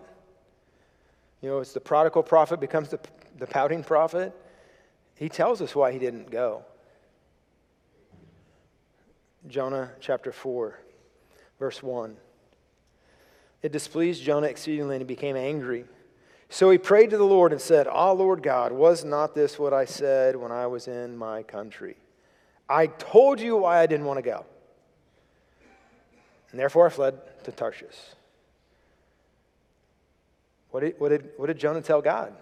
You 1.42 1.48
know, 1.48 1.58
it's 1.58 1.72
the 1.72 1.80
prodigal 1.80 2.22
prophet 2.22 2.60
becomes 2.60 2.90
the, 2.90 3.00
the 3.40 3.48
pouting 3.48 3.82
prophet. 3.82 4.32
He 5.16 5.28
tells 5.28 5.60
us 5.60 5.74
why 5.74 5.90
he 5.90 5.98
didn't 5.98 6.30
go. 6.30 6.64
Jonah 9.48 9.92
chapter 10.00 10.32
4, 10.32 10.78
verse 11.58 11.82
1. 11.82 12.16
It 13.62 13.72
displeased 13.72 14.22
Jonah 14.22 14.46
exceedingly 14.46 14.96
and 14.96 15.02
he 15.02 15.06
became 15.06 15.36
angry. 15.36 15.84
So 16.48 16.70
he 16.70 16.78
prayed 16.78 17.10
to 17.10 17.16
the 17.16 17.24
Lord 17.24 17.52
and 17.52 17.60
said, 17.60 17.86
Ah, 17.86 18.10
Lord 18.10 18.42
God, 18.42 18.72
was 18.72 19.04
not 19.04 19.34
this 19.34 19.58
what 19.58 19.72
I 19.72 19.84
said 19.84 20.36
when 20.36 20.50
I 20.50 20.66
was 20.66 20.88
in 20.88 21.16
my 21.16 21.42
country? 21.42 21.96
I 22.68 22.86
told 22.86 23.40
you 23.40 23.56
why 23.56 23.80
I 23.80 23.86
didn't 23.86 24.06
want 24.06 24.18
to 24.18 24.22
go. 24.22 24.44
And 26.50 26.58
therefore 26.58 26.86
I 26.86 26.90
fled 26.90 27.44
to 27.44 27.52
Tarshish. 27.52 27.96
What 30.70 30.80
did, 30.80 30.94
what 30.98 31.08
did, 31.10 31.30
what 31.36 31.46
did 31.46 31.58
Jonah 31.58 31.82
tell 31.82 32.02
God? 32.02 32.32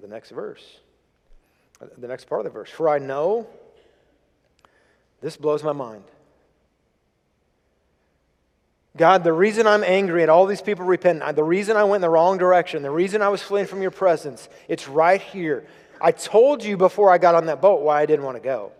The 0.00 0.08
next 0.08 0.30
verse, 0.30 0.78
the 1.98 2.08
next 2.08 2.24
part 2.24 2.40
of 2.40 2.44
the 2.44 2.50
verse. 2.50 2.70
For 2.70 2.88
I 2.88 2.98
know, 2.98 3.46
this 5.20 5.36
blows 5.36 5.62
my 5.62 5.72
mind. 5.72 6.04
God, 8.96 9.22
the 9.22 9.32
reason 9.32 9.66
I'm 9.66 9.84
angry 9.84 10.22
at 10.22 10.28
all 10.28 10.46
these 10.46 10.62
people 10.62 10.84
repenting, 10.84 11.34
the 11.34 11.44
reason 11.44 11.76
I 11.76 11.84
went 11.84 11.96
in 11.96 12.00
the 12.02 12.10
wrong 12.10 12.38
direction, 12.38 12.82
the 12.82 12.90
reason 12.90 13.22
I 13.22 13.28
was 13.28 13.40
fleeing 13.40 13.66
from 13.66 13.82
your 13.82 13.92
presence, 13.92 14.48
it's 14.68 14.88
right 14.88 15.20
here. 15.20 15.66
I 16.00 16.12
told 16.12 16.64
you 16.64 16.76
before 16.76 17.10
I 17.10 17.18
got 17.18 17.34
on 17.34 17.46
that 17.46 17.60
boat 17.60 17.82
why 17.82 18.00
I 18.00 18.06
didn't 18.06 18.24
want 18.24 18.36
to 18.36 18.42
go. 18.42 18.72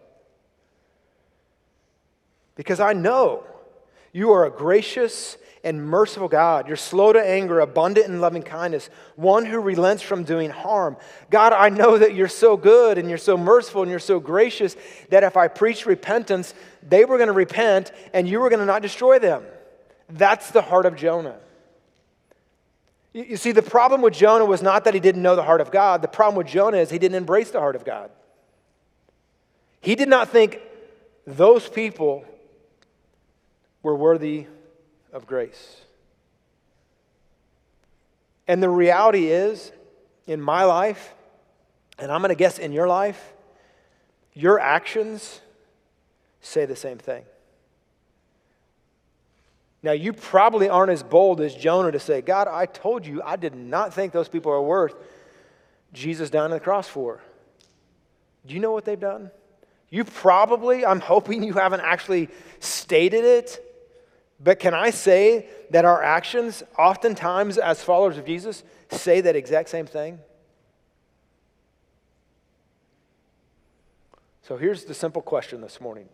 Because 2.57 2.81
I 2.81 2.93
know 2.93 3.45
you 4.13 4.33
are 4.33 4.45
a 4.45 4.51
gracious 4.51 5.37
and 5.63 5.85
merciful 5.85 6.29
God. 6.29 6.67
You're 6.67 6.77
slow 6.77 7.13
to 7.13 7.21
anger, 7.21 7.61
abundant 7.61 8.07
in 8.07 8.21
loving 8.21 8.43
kindness, 8.43 8.89
one 9.17 9.45
who 9.45 9.61
relents 9.61 10.03
from 10.03 10.25
doing 10.25 10.51
harm. 10.51 10.97
God, 11.31 11.53
I 11.53 11.69
know 11.69 11.99
that 11.99 12.15
you're 12.15 12.29
so 12.29 12.57
good 12.57 12.99
and 12.99 13.09
you're 13.09 13.19
so 13.19 13.37
merciful 13.37 13.83
and 13.83 13.91
you're 13.91 14.01
so 14.01 14.21
gracious 14.21 14.77
that 15.11 15.23
if 15.23 15.37
I 15.37 15.49
preached 15.49 15.87
repentance, 15.87 16.55
they 16.83 17.05
were 17.05 17.19
going 17.19 17.29
to 17.29 17.35
repent 17.35 17.93
and 18.15 18.29
you 18.29 18.41
were 18.41 18.49
going 18.49 18.61
to 18.61 18.67
not 18.67 18.83
destroy 18.83 19.19
them. 19.19 19.45
That's 20.09 20.51
the 20.51 20.63
heart 20.63 20.87
of 20.87 20.97
Jonah. 20.97 21.39
You 23.13 23.37
see, 23.37 23.53
the 23.53 23.63
problem 23.63 24.03
with 24.03 24.15
Jonah 24.15 24.45
was 24.45 24.63
not 24.63 24.85
that 24.85 24.95
he 24.95 25.01
didn't 25.01 25.23
know 25.23 25.35
the 25.35 25.43
heart 25.43 25.61
of 25.61 25.73
God. 25.73 26.01
The 26.01 26.09
problem 26.09 26.37
with 26.37 26.47
Jonah 26.47 26.77
is 26.79 26.91
he 26.91 26.99
didn't 26.99 27.17
embrace 27.17 27.51
the 27.51 27.59
heart 27.59 27.75
of 27.75 27.85
God. 27.85 28.11
He 29.81 29.95
did 29.95 30.09
not 30.09 30.29
think 30.29 30.61
those 31.27 31.69
people 31.69 32.25
were 33.83 33.95
worthy 33.95 34.47
of 35.13 35.27
grace. 35.27 35.81
And 38.47 38.63
the 38.63 38.69
reality 38.69 39.29
is, 39.29 39.73
in 40.27 40.41
my 40.41 40.65
life, 40.65 41.15
and 41.99 42.11
I'm 42.11 42.21
going 42.21 42.31
to 42.31 42.35
guess 42.35 42.59
in 42.59 42.73
your 42.73 42.89
life, 42.89 43.33
your 44.33 44.59
actions 44.59 45.41
say 46.41 46.65
the 46.65 46.77
same 46.77 46.99
thing. 46.99 47.25
Now, 49.83 49.93
you 49.93 50.13
probably 50.13 50.69
aren't 50.69 50.93
as 50.93 51.03
bold 51.03 51.41
as 51.41 51.55
Jonah 51.55 51.93
to 51.93 51.99
say, 51.99 52.21
God, 52.21 52.49
I 52.49 52.67
told 52.67 53.07
you 53.07 53.23
I 53.23 53.37
did 53.37 53.55
not 53.55 53.95
think 53.95 54.13
those 54.13 54.29
people 54.29 54.53
are 54.53 54.61
worth 54.61 54.95
Jesus 55.93 56.29
dying 56.29 56.45
on 56.45 56.51
the 56.51 56.61
cross 56.61 56.87
for. 56.87 57.21
Do 58.47 58.55
you 58.55 58.61
know 58.61 58.73
what 58.73 58.85
they've 58.85 59.01
done? 59.01 59.31
You 59.89 60.05
probably, 60.05 60.85
I'm 60.85 61.01
hoping 61.01 61.43
you 61.43 61.55
haven't 61.55 61.81
actually 61.81 62.29
stated 62.61 63.25
it, 63.25 63.70
but 64.43 64.59
can 64.59 64.73
I 64.73 64.91
say 64.91 65.47
that 65.71 65.85
our 65.85 66.03
actions, 66.03 66.63
oftentimes 66.79 67.59
as 67.59 67.83
followers 67.85 68.17
of 68.17 68.25
Jesus, 68.25 68.63
say 68.91 69.21
that 69.21 69.37
exact 69.37 69.69
same 69.69 69.87
thing? 69.87 70.19
So 74.43 74.57
here's 74.57 74.85
the 74.85 74.95
simple 74.95 75.23
question 75.23 75.61
this 75.61 75.81
morning. 75.81 76.09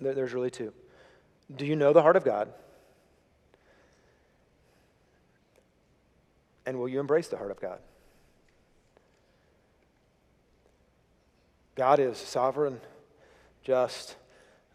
There's 0.00 0.32
really 0.32 0.50
two. 0.50 0.72
Do 1.54 1.66
you 1.66 1.76
know 1.76 1.92
the 1.92 2.00
heart 2.00 2.16
of 2.16 2.24
God? 2.24 2.52
And 6.64 6.78
will 6.78 6.88
you 6.88 7.00
embrace 7.00 7.28
the 7.28 7.36
heart 7.36 7.50
of 7.50 7.60
God? 7.60 7.80
God 11.74 11.98
is 11.98 12.16
sovereign, 12.16 12.80
just, 13.64 14.14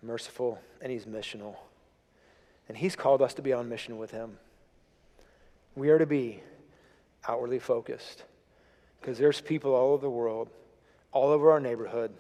merciful, 0.04 0.60
and 0.82 0.92
He's 0.92 1.06
missional. 1.06 1.56
And 2.70 2.78
He's 2.78 2.96
called 2.96 3.22
us 3.22 3.34
to 3.34 3.42
be 3.42 3.52
on 3.52 3.68
mission 3.68 3.98
with 3.98 4.12
Him. 4.12 4.38
We 5.76 5.90
are 5.90 6.00
to 6.00 6.06
be 6.06 6.42
outwardly 7.28 7.60
focused 7.60 8.24
because 9.02 9.18
there's 9.18 9.42
people 9.42 9.74
all 9.74 9.94
over 9.94 10.02
the 10.02 10.10
world, 10.10 10.50
all 11.12 11.30
over 11.30 11.52
our 11.52 11.60
neighborhood. 11.60 12.14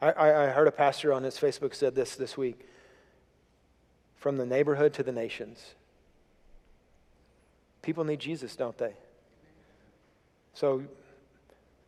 I, 0.00 0.10
I, 0.12 0.44
I 0.44 0.46
heard 0.48 0.68
a 0.68 0.72
pastor 0.72 1.12
on 1.12 1.22
his 1.22 1.36
Facebook 1.36 1.74
said 1.74 1.94
this 1.94 2.16
this 2.16 2.36
week 2.36 2.60
from 4.16 4.36
the 4.36 4.46
neighborhood 4.46 4.92
to 4.94 5.02
the 5.02 5.12
nations. 5.12 5.74
People 7.82 8.04
need 8.04 8.18
Jesus, 8.18 8.56
don't 8.56 8.76
they? 8.76 8.94
So 10.54 10.82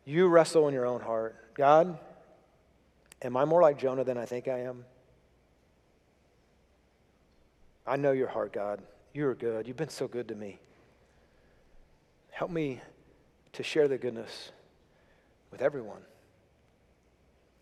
you 0.05 0.27
wrestle 0.27 0.67
in 0.67 0.73
your 0.73 0.85
own 0.85 1.01
heart. 1.01 1.35
God, 1.53 1.97
am 3.21 3.35
I 3.35 3.45
more 3.45 3.61
like 3.61 3.77
Jonah 3.77 4.03
than 4.03 4.17
I 4.17 4.25
think 4.25 4.47
I 4.47 4.61
am? 4.61 4.85
I 7.89 7.95
know 7.95 8.11
your 8.11 8.27
heart, 8.27 8.53
God. 8.53 8.83
You 9.15 9.25
are 9.27 9.33
good. 9.33 9.67
You've 9.67 9.75
been 9.75 9.89
so 9.89 10.07
good 10.07 10.27
to 10.27 10.35
me. 10.35 10.59
Help 12.29 12.51
me 12.51 12.81
to 13.53 13.63
share 13.63 13.87
the 13.87 13.97
goodness 13.97 14.51
with 15.49 15.63
everyone. 15.63 16.01